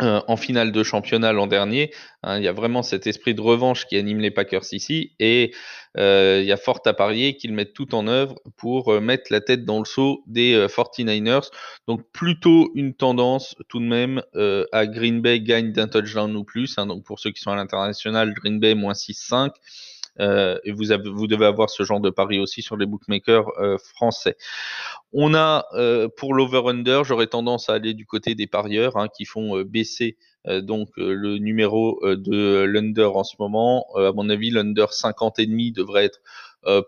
euh, 0.00 0.20
en 0.28 0.36
finale 0.36 0.70
de 0.70 0.82
championnat 0.84 1.32
l'an 1.32 1.48
dernier. 1.48 1.92
Hein, 2.22 2.38
il 2.38 2.44
y 2.44 2.48
a 2.48 2.52
vraiment 2.52 2.84
cet 2.84 3.08
esprit 3.08 3.34
de 3.34 3.40
revanche 3.40 3.84
qui 3.86 3.96
anime 3.96 4.20
les 4.20 4.30
Packers 4.30 4.72
ici 4.72 5.14
et 5.18 5.52
euh, 5.96 6.38
il 6.40 6.46
y 6.46 6.52
a 6.52 6.56
fort 6.56 6.80
à 6.86 6.92
parier 6.92 7.36
qu'ils 7.36 7.52
mettent 7.52 7.74
tout 7.74 7.96
en 7.96 8.06
œuvre 8.06 8.36
pour 8.56 8.92
euh, 8.92 9.00
mettre 9.00 9.32
la 9.32 9.40
tête 9.40 9.64
dans 9.64 9.80
le 9.80 9.84
seau 9.84 10.22
des 10.28 10.66
49ers. 10.68 11.50
Donc 11.88 12.02
plutôt 12.12 12.70
une 12.76 12.94
tendance 12.94 13.56
tout 13.68 13.80
de 13.80 13.86
même 13.86 14.22
à 14.72 14.86
Green 14.86 15.20
Bay 15.20 15.40
gagne 15.40 15.72
d'un 15.72 15.88
touchdown 15.88 16.36
ou 16.36 16.44
plus. 16.44 16.78
Hein, 16.78 16.86
donc 16.86 17.02
pour 17.02 17.18
ceux 17.18 17.32
qui 17.32 17.40
sont 17.40 17.50
à 17.50 17.56
l'international, 17.56 18.34
Green 18.34 18.60
Bay 18.60 18.74
moins 18.74 18.92
6-5. 18.92 19.50
Euh, 20.20 20.58
et 20.64 20.72
vous, 20.72 20.92
avez, 20.92 21.08
vous 21.08 21.26
devez 21.26 21.46
avoir 21.46 21.70
ce 21.70 21.82
genre 21.82 22.00
de 22.00 22.10
pari 22.10 22.38
aussi 22.38 22.62
sur 22.62 22.76
les 22.76 22.86
bookmakers 22.86 23.48
euh, 23.58 23.78
français. 23.78 24.36
On 25.12 25.34
a 25.34 25.66
euh, 25.74 26.08
pour 26.16 26.34
l'over-under, 26.34 27.04
j'aurais 27.04 27.28
tendance 27.28 27.70
à 27.70 27.74
aller 27.74 27.94
du 27.94 28.06
côté 28.06 28.34
des 28.34 28.46
parieurs 28.46 28.96
hein, 28.96 29.08
qui 29.08 29.24
font 29.24 29.62
baisser 29.62 30.16
donc 30.62 30.88
le 30.96 31.36
numéro 31.36 32.00
de 32.02 32.62
l'under 32.62 33.10
en 33.14 33.24
ce 33.24 33.34
moment. 33.38 33.84
à 33.96 34.12
mon 34.12 34.30
avis, 34.30 34.50
l'under 34.50 34.86
50 34.90 35.40
et 35.40 35.46
demi 35.46 35.72
devrait 35.72 36.06
être 36.06 36.20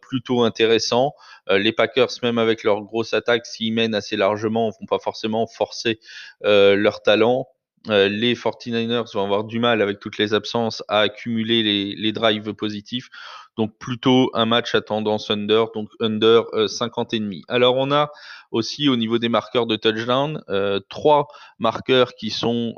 plutôt 0.00 0.44
intéressant. 0.44 1.12
les 1.50 1.72
Packers, 1.72 2.08
même 2.22 2.38
avec 2.38 2.64
leur 2.64 2.80
grosse 2.80 3.12
attaque, 3.12 3.44
s'ils 3.44 3.74
mènent 3.74 3.94
assez 3.94 4.16
largement, 4.16 4.68
ne 4.68 4.72
vont 4.72 4.86
pas 4.88 4.98
forcément 4.98 5.46
forcer 5.46 5.98
leur 6.42 7.02
talent. 7.02 7.48
Les 7.86 8.34
49ers 8.34 9.12
vont 9.14 9.24
avoir 9.24 9.44
du 9.44 9.58
mal 9.58 9.82
avec 9.82 10.00
toutes 10.00 10.18
les 10.18 10.34
absences 10.34 10.82
à 10.88 11.00
accumuler 11.00 11.62
les, 11.94 12.12
drives 12.12 12.52
positifs. 12.54 13.08
Donc 13.56 13.76
plutôt 13.78 14.30
un 14.34 14.46
match 14.46 14.74
à 14.74 14.80
tendance 14.80 15.30
under, 15.30 15.70
donc 15.72 15.88
under 16.00 16.44
50 16.68 17.14
et 17.14 17.20
demi. 17.20 17.42
Alors 17.48 17.76
on 17.76 17.90
a 17.90 18.10
aussi 18.50 18.88
au 18.88 18.96
niveau 18.96 19.18
des 19.18 19.28
marqueurs 19.28 19.66
de 19.66 19.76
touchdown 19.76 20.42
trois 20.88 21.28
marqueurs 21.58 22.14
qui 22.14 22.30
sont 22.30 22.74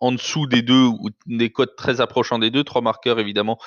en 0.00 0.12
dessous 0.12 0.46
des 0.46 0.62
deux 0.62 0.84
ou 0.84 1.10
des 1.26 1.50
codes 1.50 1.76
très 1.76 2.00
approchants 2.00 2.38
des 2.38 2.50
deux, 2.50 2.64
trois 2.64 2.82
marqueurs 2.82 3.20
évidemment 3.20 3.58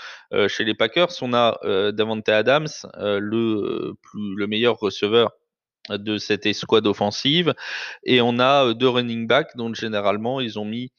chez 0.48 0.63
les 0.63 0.76
Packers. 0.76 1.10
On 1.22 1.34
a 1.34 1.60
Davante 1.91 2.30
Adams, 2.30 2.67
le 2.93 4.46
meilleur 4.48 4.78
receveur 4.80 5.32
de 5.89 6.17
cette 6.17 6.45
escouade 6.45 6.88
offensive. 6.88 7.54
Et 8.04 8.21
on 8.21 8.39
a 8.39 8.73
deux 8.73 8.89
running 8.89 9.28
backs, 9.28 9.56
dont 9.56 9.73
généralement 9.73 10.39
ils 10.41 10.60
ont 10.60 10.65
mis 10.65 10.91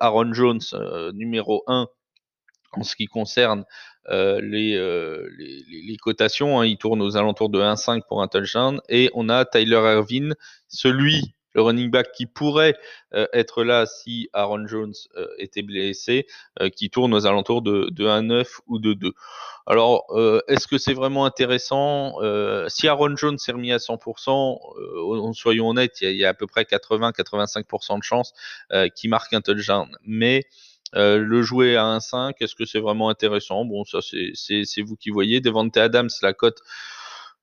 Aaron 0.00 0.32
Jones 0.32 0.60
numéro 1.14 1.62
1 1.66 1.86
en 2.72 2.82
ce 2.82 2.96
qui 2.96 3.06
concerne 3.06 3.64
les, 4.10 4.40
les, 5.38 5.96
cotations. 6.00 6.60
Hein. 6.60 6.66
il 6.66 6.76
tourne 6.76 7.00
aux 7.02 7.16
alentours 7.16 7.48
de 7.48 7.60
1,5 7.60 8.02
pour 8.08 8.22
un 8.22 8.28
touchdown. 8.28 8.80
Et 8.88 9.10
on 9.14 9.28
a 9.28 9.44
Tyler 9.44 9.76
Irvin, 9.76 10.30
celui 10.68 11.34
le 11.54 11.62
running 11.62 11.90
back 11.90 12.12
qui 12.12 12.26
pourrait 12.26 12.76
être 13.12 13.64
là 13.64 13.86
si 13.86 14.28
Aaron 14.32 14.66
Jones 14.66 14.94
était 15.38 15.62
blessé, 15.62 16.26
qui 16.76 16.90
tourne 16.90 17.14
aux 17.14 17.26
alentours 17.26 17.62
de, 17.62 17.88
de 17.90 18.04
1,9 18.04 18.60
ou 18.66 18.78
de 18.78 18.92
2. 18.92 19.12
Alors, 19.66 20.04
est-ce 20.48 20.66
que 20.66 20.78
c'est 20.78 20.94
vraiment 20.94 21.24
intéressant 21.24 22.16
Si 22.68 22.88
Aaron 22.88 23.16
Jones 23.16 23.38
s'est 23.38 23.52
remis 23.52 23.72
à 23.72 23.78
100%, 23.78 25.32
soyons 25.34 25.68
honnêtes, 25.68 26.00
il 26.00 26.16
y, 26.16 26.24
a, 26.24 26.30
à 26.30 26.34
peu 26.34 26.46
près 26.46 26.62
80-85% 26.64 27.98
de 27.98 28.02
chances 28.02 28.34
qu'il 28.94 29.10
marque 29.10 29.32
un 29.32 29.40
touchdown. 29.40 29.88
Mais 30.04 30.42
le 30.92 31.42
jouer 31.42 31.76
à 31.76 31.84
1,5, 31.84 32.34
est-ce 32.40 32.54
que 32.54 32.64
c'est 32.64 32.80
vraiment 32.80 33.08
intéressant? 33.08 33.64
Bon, 33.64 33.84
ça 33.84 34.00
c'est 34.02 34.82
vous 34.82 34.96
qui 34.96 35.10
voyez. 35.10 35.40
Devante 35.40 35.76
Adams, 35.76 36.10
la 36.22 36.32
cote 36.32 36.60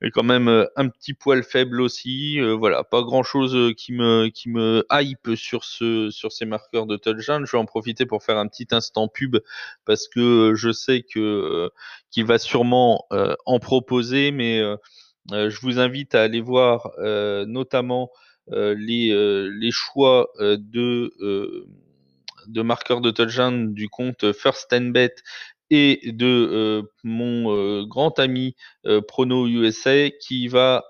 est 0.02 0.12
quand 0.12 0.24
même 0.24 0.48
euh, 0.48 0.66
un 0.76 0.90
petit 0.90 1.14
poil 1.14 1.44
faible 1.44 1.82
aussi. 1.82 2.40
Euh, 2.40 2.54
voilà, 2.56 2.84
pas 2.84 3.02
grand 3.04 3.24
chose 3.24 3.56
euh, 3.56 3.74
qui 3.74 3.94
me 3.94 4.30
qui 4.30 4.50
me 4.50 4.86
hype 4.92 5.36
sur 5.36 5.64
ce 5.64 6.10
sur 6.10 6.32
ces 6.32 6.46
marqueurs 6.46 6.88
de 6.88 6.98
touchdown. 6.98 7.46
Je 7.46 7.52
vais 7.52 7.58
en 7.58 7.66
profiter 7.66 8.06
pour 8.06 8.24
faire 8.24 8.38
un 8.38 8.48
petit 8.48 8.68
instant 8.72 9.08
pub 9.08 9.38
parce 9.86 10.08
que 10.08 10.54
je 10.56 10.72
sais 10.72 11.04
que 11.04 11.70
qu'il 12.10 12.26
va 12.26 12.40
sûrement 12.40 13.06
en 13.46 13.60
proposer, 13.60 14.32
mais 14.32 14.62
je 15.32 15.60
vous 15.62 15.80
invite 15.80 16.16
à 16.16 16.24
aller 16.24 16.42
voir 16.42 16.92
notamment 17.48 18.12
les 18.48 19.50
les 19.50 19.72
choix 19.72 20.32
de 20.40 21.14
de 22.48 22.62
marqueurs 22.62 23.02
de 23.02 23.12
touchdown 23.12 23.74
du 23.74 23.90
compte 23.90 24.34
First 24.34 24.74
and 24.74 24.90
Bet 24.90 25.16
et 25.74 26.12
de 26.12 26.26
euh, 26.28 26.82
mon 27.06 27.56
euh, 27.56 27.86
grand 27.88 28.20
ami 28.20 28.58
euh, 28.86 29.00
Prono 29.02 29.48
USA 29.48 30.10
qui 30.10 30.50
va 30.50 30.84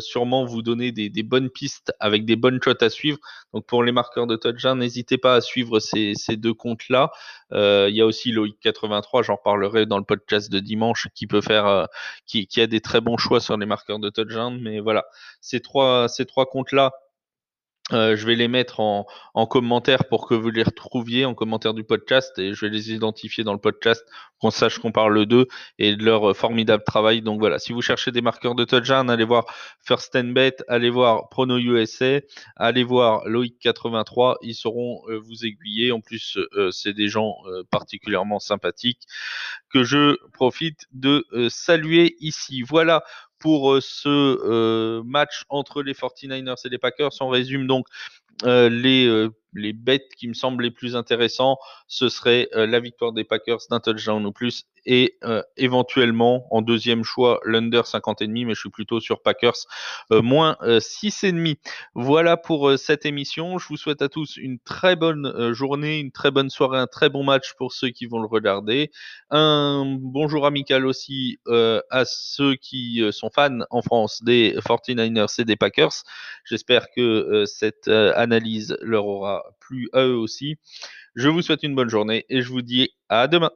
sûrement 0.00 0.44
vous 0.44 0.62
donner 0.62 0.90
des, 0.90 1.22
bonnes 1.22 1.48
pistes 1.48 1.94
avec 2.00 2.24
des 2.24 2.34
bonnes 2.34 2.60
shots 2.62 2.82
à 2.82 2.90
suivre. 2.90 3.18
Donc 3.54 3.66
pour 3.66 3.84
les 3.84 3.92
marqueurs 3.92 4.26
de 4.26 4.34
touchdown, 4.34 4.78
n'hésitez 4.78 5.16
pas 5.16 5.36
à 5.36 5.40
suivre 5.40 5.78
ces, 5.78 6.14
deux 6.30 6.52
comptes-là. 6.52 7.12
Il 7.52 7.94
y 7.94 8.00
a 8.00 8.06
aussi 8.06 8.32
Loïc 8.32 8.58
83, 8.60 9.22
j'en 9.22 9.36
parlerai 9.36 9.86
dans 9.86 9.98
le 9.98 10.04
podcast 10.04 10.50
de 10.50 10.58
dimanche, 10.58 11.06
qui 11.14 11.28
peut 11.28 11.40
faire, 11.40 11.86
qui, 12.26 12.48
qui, 12.48 12.60
a 12.60 12.66
des 12.66 12.80
très 12.80 13.00
bons 13.00 13.16
choix 13.16 13.40
sur 13.40 13.56
les 13.56 13.66
marqueurs 13.66 14.00
de 14.00 14.10
touchdown. 14.10 14.58
Mais 14.60 14.80
voilà, 14.80 15.06
ces 15.40 15.60
trois, 15.60 16.08
ces 16.08 16.26
trois 16.26 16.46
comptes-là 16.46 16.92
euh, 17.92 18.16
je 18.16 18.26
vais 18.26 18.34
les 18.34 18.48
mettre 18.48 18.80
en, 18.80 19.06
en, 19.34 19.46
commentaire 19.46 20.08
pour 20.08 20.26
que 20.26 20.34
vous 20.34 20.50
les 20.50 20.64
retrouviez 20.64 21.24
en 21.24 21.34
commentaire 21.34 21.72
du 21.72 21.84
podcast 21.84 22.36
et 22.36 22.52
je 22.52 22.66
vais 22.66 22.68
les 22.68 22.90
identifier 22.90 23.44
dans 23.44 23.52
le 23.52 23.60
podcast, 23.60 24.04
qu'on 24.40 24.50
sache 24.50 24.80
qu'on 24.80 24.90
parle 24.90 25.24
d'eux 25.24 25.46
et 25.78 25.94
de 25.94 26.04
leur 26.04 26.30
euh, 26.30 26.34
formidable 26.34 26.82
travail. 26.82 27.22
Donc 27.22 27.38
voilà, 27.38 27.60
si 27.60 27.72
vous 27.72 27.82
cherchez 27.82 28.10
des 28.10 28.22
marqueurs 28.22 28.56
de 28.56 28.64
touchdown, 28.64 29.08
allez 29.08 29.24
voir 29.24 29.44
First 29.80 30.16
and 30.16 30.32
Bet, 30.32 30.56
allez 30.66 30.90
voir 30.90 31.28
Prono 31.28 31.58
USA, 31.58 32.20
allez 32.56 32.82
voir 32.82 33.24
Loïc83, 33.28 34.38
ils 34.42 34.56
sauront 34.56 35.02
euh, 35.08 35.20
vous 35.20 35.46
aiguiller. 35.46 35.92
En 35.92 36.00
plus, 36.00 36.38
c'est 36.72 36.92
des 36.92 37.06
gens 37.06 37.36
particulièrement 37.70 38.40
sympathiques 38.40 39.02
que 39.70 39.84
je 39.84 40.16
profite 40.32 40.86
de 40.92 41.24
saluer 41.48 42.16
ici. 42.18 42.62
Voilà 42.62 43.04
pour 43.46 43.74
euh, 43.74 43.80
ce 43.80 44.08
euh, 44.08 45.04
match 45.04 45.44
entre 45.50 45.80
les 45.80 45.92
49ers 45.92 46.66
et 46.66 46.68
les 46.68 46.78
Packers. 46.78 47.12
On 47.20 47.28
résume 47.28 47.68
donc 47.68 47.86
euh, 48.42 48.68
les 48.68 49.72
bêtes 49.72 50.08
qui 50.16 50.26
me 50.26 50.34
semblent 50.34 50.64
les 50.64 50.72
plus 50.72 50.96
intéressants, 50.96 51.56
ce 51.86 52.08
serait 52.08 52.48
la 52.52 52.80
victoire 52.80 53.12
des 53.12 53.22
Packers 53.22 53.60
d'un 53.70 53.78
touchdown 53.78 54.26
ou 54.26 54.32
plus 54.32 54.64
et 54.86 55.16
euh, 55.24 55.42
éventuellement 55.56 56.46
en 56.54 56.62
deuxième 56.62 57.04
choix 57.04 57.40
l'under 57.44 57.82
50,5 57.82 58.46
mais 58.46 58.54
je 58.54 58.60
suis 58.60 58.70
plutôt 58.70 59.00
sur 59.00 59.20
Packers 59.20 59.66
euh, 60.12 60.22
moins 60.22 60.56
6,5. 60.62 61.56
Voilà 61.94 62.36
pour 62.36 62.78
cette 62.78 63.04
émission. 63.04 63.58
Je 63.58 63.68
vous 63.68 63.76
souhaite 63.76 64.02
à 64.02 64.08
tous 64.08 64.36
une 64.36 64.58
très 64.58 64.96
bonne 64.96 65.52
journée, 65.52 65.98
une 65.98 66.12
très 66.12 66.30
bonne 66.30 66.50
soirée, 66.50 66.78
un 66.78 66.86
très 66.86 67.08
bon 67.08 67.24
match 67.24 67.54
pour 67.54 67.72
ceux 67.72 67.88
qui 67.88 68.06
vont 68.06 68.20
le 68.20 68.26
regarder. 68.26 68.90
Un 69.30 69.96
bonjour 69.98 70.46
amical 70.46 70.86
aussi 70.86 71.38
à 71.46 72.04
ceux 72.04 72.54
qui 72.54 73.02
sont 73.10 73.30
fans 73.30 73.60
en 73.70 73.82
France 73.82 74.22
des 74.22 74.56
49ers 74.56 75.40
et 75.40 75.44
des 75.44 75.56
Packers. 75.56 76.04
J'espère 76.44 76.86
que 76.94 77.44
cette 77.46 77.88
analyse 77.88 78.76
leur 78.80 79.06
aura 79.06 79.44
plu 79.60 79.88
à 79.92 80.04
eux 80.04 80.16
aussi. 80.16 80.56
Je 81.14 81.28
vous 81.28 81.42
souhaite 81.42 81.62
une 81.62 81.74
bonne 81.74 81.88
journée 81.88 82.26
et 82.28 82.42
je 82.42 82.48
vous 82.50 82.62
dis 82.62 82.90
à 83.08 83.26
demain. 83.26 83.50